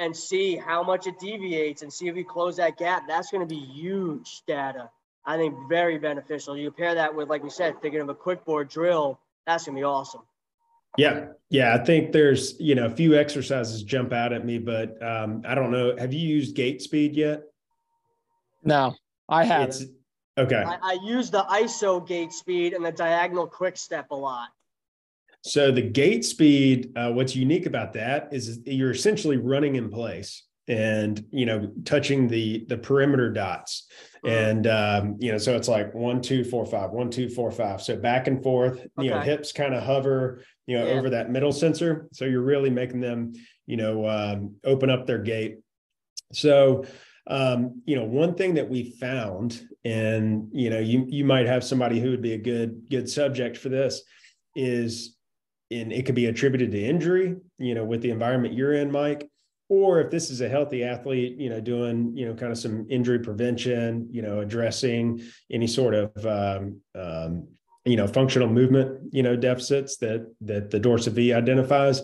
and 0.00 0.16
see 0.16 0.56
how 0.56 0.82
much 0.82 1.06
it 1.06 1.18
deviates 1.18 1.82
and 1.82 1.92
see 1.92 2.08
if 2.08 2.14
we 2.14 2.24
close 2.24 2.56
that 2.56 2.78
gap. 2.78 3.06
That's 3.06 3.30
going 3.30 3.46
to 3.46 3.54
be 3.54 3.60
huge 3.60 4.42
data. 4.46 4.90
I 5.26 5.36
think 5.36 5.54
very 5.68 5.98
beneficial. 5.98 6.56
You 6.56 6.70
pair 6.70 6.94
that 6.94 7.14
with, 7.14 7.28
like 7.28 7.44
we 7.44 7.50
said, 7.50 7.80
thinking 7.82 8.00
of 8.00 8.08
a 8.08 8.14
quick 8.14 8.44
board 8.46 8.70
drill. 8.70 9.20
That's 9.46 9.66
going 9.66 9.76
to 9.76 9.80
be 9.80 9.84
awesome. 9.84 10.22
Yeah. 10.96 11.26
Yeah. 11.50 11.74
I 11.74 11.84
think 11.84 12.12
there's, 12.12 12.58
you 12.58 12.74
know, 12.74 12.86
a 12.86 12.90
few 12.90 13.14
exercises 13.14 13.82
jump 13.82 14.12
out 14.12 14.32
at 14.32 14.44
me, 14.44 14.58
but 14.58 15.00
um, 15.02 15.42
I 15.46 15.54
don't 15.54 15.70
know. 15.70 15.94
Have 15.98 16.14
you 16.14 16.26
used 16.26 16.56
gait 16.56 16.80
speed 16.80 17.14
yet? 17.14 17.42
No, 18.64 18.94
I 19.28 19.44
haven't. 19.44 19.68
It's, 19.68 19.84
okay. 20.38 20.64
I, 20.66 20.78
I 20.82 20.98
use 21.04 21.30
the 21.30 21.42
ISO 21.42 22.06
gait 22.06 22.32
speed 22.32 22.72
and 22.72 22.84
the 22.84 22.92
diagonal 22.92 23.46
quick 23.46 23.76
step 23.76 24.10
a 24.10 24.16
lot. 24.16 24.48
So 25.42 25.70
the 25.70 25.82
gait 25.82 26.24
speed, 26.24 26.92
uh, 26.96 27.12
what's 27.12 27.34
unique 27.34 27.66
about 27.66 27.94
that 27.94 28.28
is 28.32 28.60
you're 28.66 28.90
essentially 28.90 29.38
running 29.38 29.76
in 29.76 29.90
place. 29.90 30.44
and 30.68 31.24
you 31.32 31.46
know 31.46 31.72
touching 31.84 32.28
the 32.28 32.64
the 32.68 32.76
perimeter 32.76 33.30
dots 33.32 33.88
mm-hmm. 34.24 34.28
and 34.28 34.66
um, 34.66 35.16
you 35.18 35.32
know 35.32 35.38
so 35.38 35.56
it's 35.56 35.66
like 35.66 35.92
one 35.94 36.20
two 36.22 36.44
four 36.44 36.64
five 36.64 36.90
one 36.90 37.10
two 37.10 37.28
four 37.28 37.50
five 37.50 37.82
so 37.82 37.96
back 37.96 38.28
and 38.28 38.42
forth 38.42 38.78
okay. 38.78 38.88
you 38.98 39.10
know 39.10 39.18
hips 39.20 39.52
kind 39.52 39.74
of 39.74 39.82
hover 39.82 40.44
you 40.66 40.78
know 40.78 40.86
yeah. 40.86 40.92
over 40.92 41.10
that 41.10 41.30
middle 41.30 41.50
sensor 41.50 42.06
so 42.12 42.24
you're 42.24 42.42
really 42.42 42.70
making 42.70 43.00
them 43.00 43.32
you 43.66 43.76
know 43.76 44.08
um, 44.08 44.54
open 44.64 44.90
up 44.90 45.06
their 45.06 45.18
gait 45.18 45.58
so 46.32 46.84
um, 47.26 47.82
you 47.84 47.96
know 47.96 48.04
one 48.04 48.34
thing 48.34 48.54
that 48.54 48.68
we 48.68 48.92
found 49.00 49.60
and 49.84 50.48
you 50.52 50.70
know 50.70 50.78
you 50.78 51.04
you 51.08 51.24
might 51.24 51.46
have 51.46 51.64
somebody 51.64 51.98
who 51.98 52.10
would 52.10 52.22
be 52.22 52.34
a 52.34 52.38
good 52.38 52.88
good 52.90 53.08
subject 53.08 53.56
for 53.56 53.70
this 53.70 54.02
is 54.54 55.16
and 55.70 55.92
it 55.92 56.06
could 56.06 56.14
be 56.14 56.26
attributed 56.26 56.72
to 56.72 56.82
injury 56.82 57.36
you 57.58 57.74
know 57.74 57.84
with 57.84 58.02
the 58.02 58.10
environment 58.10 58.54
you're 58.54 58.74
in 58.74 58.90
mike 58.90 59.28
or 59.68 60.00
if 60.00 60.10
this 60.10 60.30
is 60.30 60.40
a 60.40 60.48
healthy 60.48 60.82
athlete 60.84 61.38
you 61.38 61.48
know 61.48 61.60
doing 61.60 62.14
you 62.16 62.26
know 62.26 62.34
kind 62.34 62.52
of 62.52 62.58
some 62.58 62.86
injury 62.90 63.18
prevention 63.18 64.08
you 64.10 64.20
know 64.20 64.40
addressing 64.40 65.22
any 65.50 65.66
sort 65.66 65.94
of 65.94 66.26
um, 66.26 66.80
um, 66.94 67.46
you 67.84 67.96
know 67.96 68.06
functional 68.06 68.48
movement 68.48 69.00
you 69.12 69.22
know 69.22 69.36
deficits 69.36 69.96
that 69.98 70.26
that 70.42 70.70
the 70.70 70.80
Dorsavi 70.80 71.34
identifies. 71.34 72.02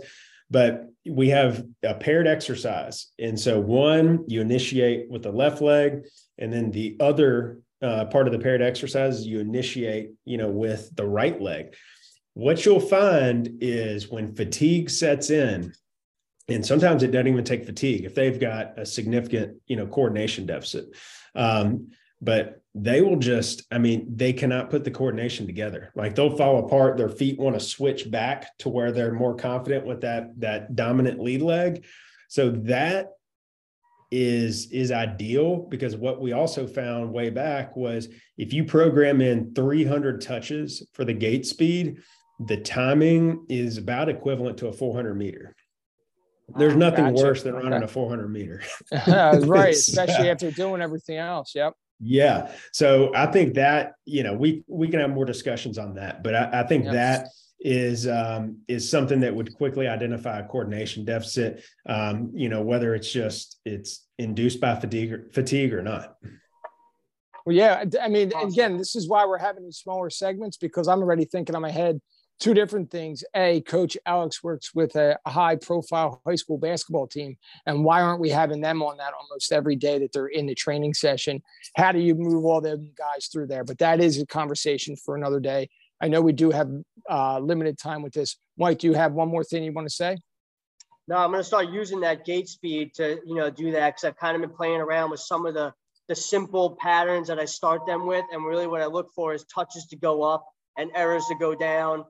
But 0.48 0.86
we 1.04 1.28
have 1.30 1.64
a 1.82 1.94
paired 1.94 2.28
exercise. 2.28 3.08
And 3.18 3.38
so 3.38 3.58
one 3.60 4.24
you 4.28 4.40
initiate 4.40 5.10
with 5.10 5.22
the 5.22 5.32
left 5.32 5.60
leg 5.60 6.06
and 6.38 6.52
then 6.52 6.70
the 6.70 6.96
other 7.00 7.58
uh, 7.82 8.04
part 8.06 8.26
of 8.26 8.32
the 8.32 8.38
paired 8.38 8.62
exercise 8.62 9.26
you 9.26 9.40
initiate 9.40 10.12
you 10.24 10.38
know 10.38 10.48
with 10.48 10.94
the 10.96 11.06
right 11.06 11.40
leg 11.40 11.74
what 12.36 12.66
you'll 12.66 12.78
find 12.78 13.56
is 13.62 14.10
when 14.10 14.34
fatigue 14.34 14.90
sets 14.90 15.30
in 15.30 15.72
and 16.48 16.64
sometimes 16.66 17.02
it 17.02 17.10
doesn't 17.10 17.28
even 17.28 17.44
take 17.44 17.64
fatigue 17.64 18.04
if 18.04 18.14
they've 18.14 18.38
got 18.38 18.78
a 18.78 18.84
significant 18.84 19.56
you 19.66 19.74
know 19.74 19.86
coordination 19.86 20.44
deficit. 20.44 20.94
Um, 21.34 21.92
but 22.20 22.62
they 22.74 23.00
will 23.00 23.16
just 23.16 23.62
i 23.70 23.78
mean 23.78 24.06
they 24.14 24.34
cannot 24.34 24.68
put 24.68 24.84
the 24.84 24.90
coordination 24.90 25.46
together. 25.46 25.92
Like 25.96 26.14
they'll 26.14 26.36
fall 26.36 26.58
apart 26.58 26.98
their 26.98 27.08
feet 27.08 27.38
want 27.38 27.58
to 27.58 27.60
switch 27.60 28.10
back 28.10 28.58
to 28.58 28.68
where 28.68 28.92
they're 28.92 29.14
more 29.14 29.34
confident 29.34 29.86
with 29.86 30.02
that 30.02 30.38
that 30.40 30.76
dominant 30.76 31.18
lead 31.18 31.40
leg. 31.40 31.86
So 32.28 32.50
that 32.50 33.12
is 34.10 34.70
is 34.72 34.92
ideal 34.92 35.56
because 35.70 35.96
what 35.96 36.20
we 36.20 36.32
also 36.32 36.66
found 36.66 37.14
way 37.14 37.30
back 37.30 37.74
was 37.74 38.10
if 38.36 38.52
you 38.52 38.62
program 38.62 39.22
in 39.22 39.54
300 39.54 40.20
touches 40.20 40.86
for 40.92 41.06
the 41.06 41.14
gait 41.14 41.46
speed 41.46 42.02
the 42.38 42.56
timing 42.56 43.46
is 43.48 43.78
about 43.78 44.08
equivalent 44.08 44.58
to 44.58 44.68
a 44.68 44.72
400 44.72 45.14
meter 45.14 45.54
there's 46.54 46.74
ah, 46.74 46.76
nothing 46.76 47.04
gotcha. 47.06 47.24
worse 47.24 47.42
than 47.42 47.54
running 47.54 47.74
okay. 47.74 47.84
a 47.84 47.88
400 47.88 48.28
meter. 48.28 48.62
right, 49.46 49.74
especially 49.74 50.30
after 50.30 50.50
doing 50.50 50.80
everything 50.80 51.18
else. 51.18 51.52
Yep. 51.54 51.74
Yeah. 52.00 52.52
So 52.72 53.12
I 53.14 53.26
think 53.26 53.54
that, 53.54 53.94
you 54.04 54.22
know, 54.22 54.34
we 54.34 54.62
we 54.68 54.88
can 54.88 55.00
have 55.00 55.10
more 55.10 55.24
discussions 55.24 55.78
on 55.78 55.94
that, 55.94 56.22
but 56.22 56.34
I, 56.34 56.60
I 56.60 56.62
think 56.64 56.84
yep. 56.84 56.92
that 56.92 57.28
is 57.58 58.06
um, 58.06 58.58
is 58.68 58.88
something 58.88 59.20
that 59.20 59.34
would 59.34 59.54
quickly 59.56 59.88
identify 59.88 60.38
a 60.38 60.46
coordination 60.46 61.04
deficit. 61.04 61.64
Um, 61.88 62.30
you 62.34 62.48
know, 62.48 62.62
whether 62.62 62.94
it's 62.94 63.10
just 63.10 63.58
it's 63.64 64.06
induced 64.18 64.60
by 64.60 64.78
fatigue 64.78 65.12
or, 65.12 65.30
fatigue 65.32 65.72
or 65.72 65.82
not. 65.82 66.16
Well, 67.46 67.56
yeah. 67.56 67.84
I 68.00 68.08
mean, 68.08 68.32
again, 68.42 68.76
this 68.76 68.94
is 68.94 69.08
why 69.08 69.24
we're 69.24 69.38
having 69.38 69.70
smaller 69.72 70.10
segments 70.10 70.58
because 70.58 70.88
I'm 70.88 71.00
already 71.00 71.24
thinking 71.24 71.56
on 71.56 71.62
my 71.62 71.70
head 71.70 72.00
two 72.38 72.54
different 72.54 72.90
things. 72.90 73.24
A, 73.34 73.60
Coach 73.62 73.96
Alex 74.06 74.42
works 74.42 74.74
with 74.74 74.94
a, 74.96 75.18
high 75.26 75.56
profile 75.56 76.20
high 76.26 76.34
school 76.34 76.58
basketball 76.58 77.06
team. 77.06 77.36
And 77.66 77.84
why 77.84 78.02
aren't 78.02 78.20
we 78.20 78.30
having 78.30 78.60
them 78.60 78.82
on 78.82 78.96
that 78.98 79.12
almost 79.18 79.52
every 79.52 79.76
day 79.76 79.98
that 79.98 80.12
they're 80.12 80.26
in 80.26 80.46
the 80.46 80.54
training 80.54 80.94
session? 80.94 81.42
How 81.76 81.92
do 81.92 81.98
you 81.98 82.14
move 82.14 82.44
all 82.44 82.60
them 82.60 82.92
guys 82.96 83.26
through 83.26 83.46
there? 83.48 83.64
But 83.64 83.78
that 83.78 84.00
is 84.00 84.20
a 84.20 84.26
conversation 84.26 84.96
for 84.96 85.16
another 85.16 85.40
day. 85.40 85.68
I 86.00 86.08
know 86.08 86.20
we 86.20 86.32
do 86.32 86.50
have 86.50 86.70
uh, 87.08 87.38
limited 87.38 87.78
time 87.78 88.02
with 88.02 88.12
this. 88.12 88.36
Mike, 88.58 88.78
do 88.78 88.86
you 88.86 88.94
have 88.94 89.12
one 89.12 89.28
more 89.28 89.44
thing 89.44 89.64
you 89.64 89.72
want 89.72 89.88
to 89.88 89.94
say? 89.94 90.18
No, 91.08 91.16
I'm 91.16 91.30
going 91.30 91.40
to 91.40 91.44
start 91.44 91.70
using 91.70 92.00
that 92.00 92.24
gait 92.24 92.48
speed 92.48 92.94
to, 92.94 93.20
you 93.24 93.36
know, 93.36 93.48
do 93.48 93.72
that 93.72 93.90
because 93.90 94.04
I've 94.04 94.16
kind 94.16 94.34
of 94.34 94.42
been 94.42 94.56
playing 94.56 94.80
around 94.80 95.10
with 95.10 95.20
some 95.20 95.46
of 95.46 95.54
the 95.54 95.72
the 96.08 96.14
simple 96.14 96.76
patterns 96.80 97.26
that 97.26 97.40
I 97.40 97.46
start 97.46 97.84
them 97.84 98.06
with, 98.06 98.24
and 98.30 98.44
really 98.44 98.68
what 98.68 98.80
I 98.80 98.86
look 98.86 99.12
for 99.12 99.34
is 99.34 99.44
touches 99.52 99.86
to 99.86 99.96
go 99.96 100.22
up 100.22 100.46
and 100.78 100.88
errors 100.94 101.26
to 101.26 101.34
go 101.34 101.52
down 101.52 102.04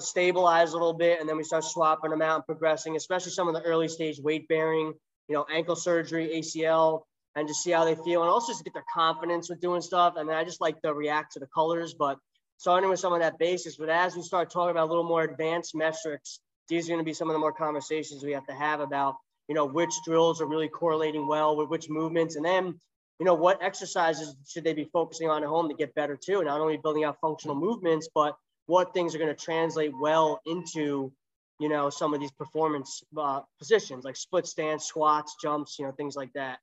stabilize 0.00 0.70
a 0.70 0.72
little 0.74 0.92
bit, 0.92 1.20
and 1.20 1.28
then 1.28 1.36
we 1.36 1.44
start 1.44 1.64
swapping 1.64 2.10
them 2.10 2.22
out 2.22 2.36
and 2.36 2.46
progressing, 2.46 2.96
especially 2.96 3.32
some 3.32 3.48
of 3.48 3.54
the 3.54 3.62
early 3.62 3.88
stage 3.88 4.20
weight 4.20 4.46
bearing, 4.48 4.92
you 5.28 5.34
know, 5.34 5.46
ankle 5.52 5.76
surgery, 5.76 6.30
ACL, 6.34 7.02
and 7.34 7.48
just 7.48 7.62
see 7.62 7.70
how 7.70 7.84
they 7.84 7.94
feel, 7.94 8.22
and 8.22 8.30
also 8.30 8.52
just 8.52 8.64
get 8.64 8.74
their 8.74 8.84
confidence 8.92 9.48
with 9.48 9.60
doing 9.60 9.80
stuff. 9.80 10.14
And 10.16 10.28
mean, 10.28 10.36
I 10.36 10.44
just 10.44 10.60
like 10.60 10.80
to 10.82 10.94
react 10.94 11.32
to 11.32 11.40
the 11.40 11.48
colors, 11.54 11.94
but 11.98 12.18
starting 12.58 12.90
with 12.90 13.00
some 13.00 13.12
of 13.12 13.20
that 13.20 13.38
basis. 13.38 13.76
But 13.76 13.88
as 13.88 14.16
we 14.16 14.22
start 14.22 14.50
talking 14.50 14.70
about 14.70 14.88
a 14.88 14.90
little 14.90 15.04
more 15.04 15.22
advanced 15.22 15.74
metrics, 15.74 16.40
these 16.68 16.86
are 16.86 16.92
going 16.92 17.00
to 17.00 17.04
be 17.04 17.14
some 17.14 17.28
of 17.28 17.34
the 17.34 17.38
more 17.38 17.52
conversations 17.52 18.22
we 18.22 18.32
have 18.32 18.46
to 18.46 18.54
have 18.54 18.80
about, 18.80 19.16
you 19.48 19.54
know, 19.54 19.64
which 19.64 19.92
drills 20.04 20.40
are 20.42 20.46
really 20.46 20.68
correlating 20.68 21.26
well 21.26 21.56
with 21.56 21.68
which 21.68 21.88
movements, 21.88 22.36
and 22.36 22.44
then 22.44 22.78
you 23.18 23.24
know, 23.26 23.34
what 23.34 23.62
exercises 23.62 24.36
should 24.46 24.64
they 24.64 24.74
be 24.74 24.88
focusing 24.92 25.28
on 25.28 25.42
at 25.42 25.48
home 25.48 25.68
to 25.68 25.74
get 25.74 25.94
better 25.94 26.16
too? 26.16 26.44
Not 26.44 26.60
only 26.60 26.76
building 26.76 27.04
out 27.04 27.18
functional 27.20 27.56
movements, 27.56 28.08
but 28.14 28.36
what 28.68 28.92
things 28.92 29.14
are 29.14 29.18
going 29.18 29.34
to 29.34 29.44
translate 29.44 29.92
well 29.98 30.40
into 30.46 31.10
you 31.58 31.68
know 31.68 31.90
some 31.90 32.14
of 32.14 32.20
these 32.20 32.30
performance 32.30 33.02
uh, 33.16 33.40
positions 33.58 34.04
like 34.04 34.14
split 34.14 34.46
stance 34.46 34.84
squats 34.84 35.36
jumps 35.42 35.78
you 35.78 35.84
know 35.84 35.92
things 35.92 36.14
like 36.14 36.32
that. 36.34 36.58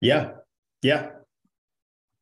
Yeah. 0.00 0.32
Yeah. 0.82 1.10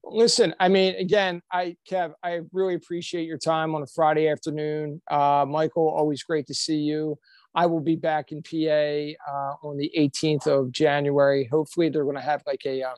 Listen 0.04 0.54
i 0.58 0.68
mean 0.68 0.96
again 0.96 1.40
i 1.52 1.76
kev 1.88 2.12
i 2.22 2.40
really 2.52 2.74
appreciate 2.74 3.26
your 3.26 3.38
time 3.38 3.74
on 3.74 3.82
a 3.82 3.86
friday 3.86 4.28
afternoon. 4.28 5.00
Uh, 5.10 5.46
michael 5.48 5.88
always 5.88 6.22
great 6.22 6.46
to 6.48 6.54
see 6.54 6.78
you. 6.78 7.16
I 7.54 7.66
will 7.66 7.80
be 7.80 7.96
back 7.96 8.32
in 8.32 8.42
pa 8.42 9.30
uh, 9.32 9.54
on 9.62 9.76
the 9.76 9.90
18th 9.96 10.46
of 10.46 10.72
january. 10.72 11.48
Hopefully 11.50 11.88
they're 11.88 12.04
going 12.04 12.16
to 12.16 12.22
have 12.22 12.42
like 12.46 12.62
a 12.66 12.82
um, 12.82 12.96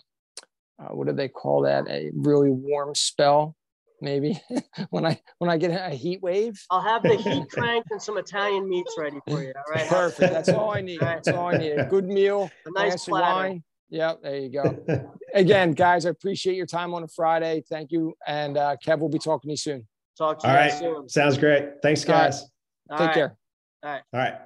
uh, 0.79 0.95
what 0.95 1.07
do 1.07 1.13
they 1.13 1.29
call 1.29 1.63
that? 1.63 1.87
A 1.89 2.11
really 2.15 2.51
warm 2.51 2.95
spell 2.95 3.57
maybe 4.03 4.39
when 4.91 5.07
I 5.07 5.21
when 5.39 5.51
I 5.51 5.57
get 5.57 5.71
a 5.71 5.95
heat 5.95 6.21
wave. 6.23 6.61
I'll 6.71 6.83
have 6.83 7.03
the 7.03 7.17
heat 7.17 7.49
crank 7.51 7.87
and 7.91 8.03
some 8.03 8.19
Italian 8.19 8.69
meats 8.69 8.95
ready 8.99 9.19
for 9.27 9.43
you. 9.43 9.53
All 9.57 9.75
right. 9.75 9.89
Perfect. 9.89 10.33
That's 10.33 10.49
all 10.51 10.73
I 10.73 10.81
need. 10.81 11.01
That's 11.01 11.29
all 11.29 11.55
I 11.55 11.59
need. 11.59 11.73
A 11.73 11.87
good 11.87 12.09
meal, 12.09 12.51
a 12.67 12.71
nice 12.73 13.09
wine. 13.09 13.63
Yeah, 13.89 14.15
there 14.23 14.39
you 14.39 14.49
go. 14.49 15.13
Again, 15.35 15.73
guys, 15.73 16.07
I 16.07 16.11
appreciate 16.11 16.57
your 16.57 16.67
time 16.67 16.95
on 16.95 17.03
a 17.03 17.09
Friday. 17.09 17.63
Thank 17.69 17.93
you. 17.93 18.15
And 18.27 18.57
uh, 18.57 18.77
Kev 18.85 19.01
will 19.01 19.11
be 19.11 19.19
talking 19.19 19.49
to 19.49 19.53
you 19.53 19.57
soon. 19.59 19.87
Talk 20.17 20.39
to 20.41 20.47
you 20.47 20.51
all 20.51 20.59
right. 20.59 20.73
soon. 20.73 21.09
Sounds 21.11 21.37
great. 21.37 21.83
Thanks, 21.83 22.03
guys. 22.03 22.43
All 22.43 22.49
right. 22.91 22.99
Take 22.99 23.09
all 23.09 23.15
care. 23.15 23.37
All 23.83 23.91
right. 23.91 24.03
All 24.15 24.21
right. 24.21 24.41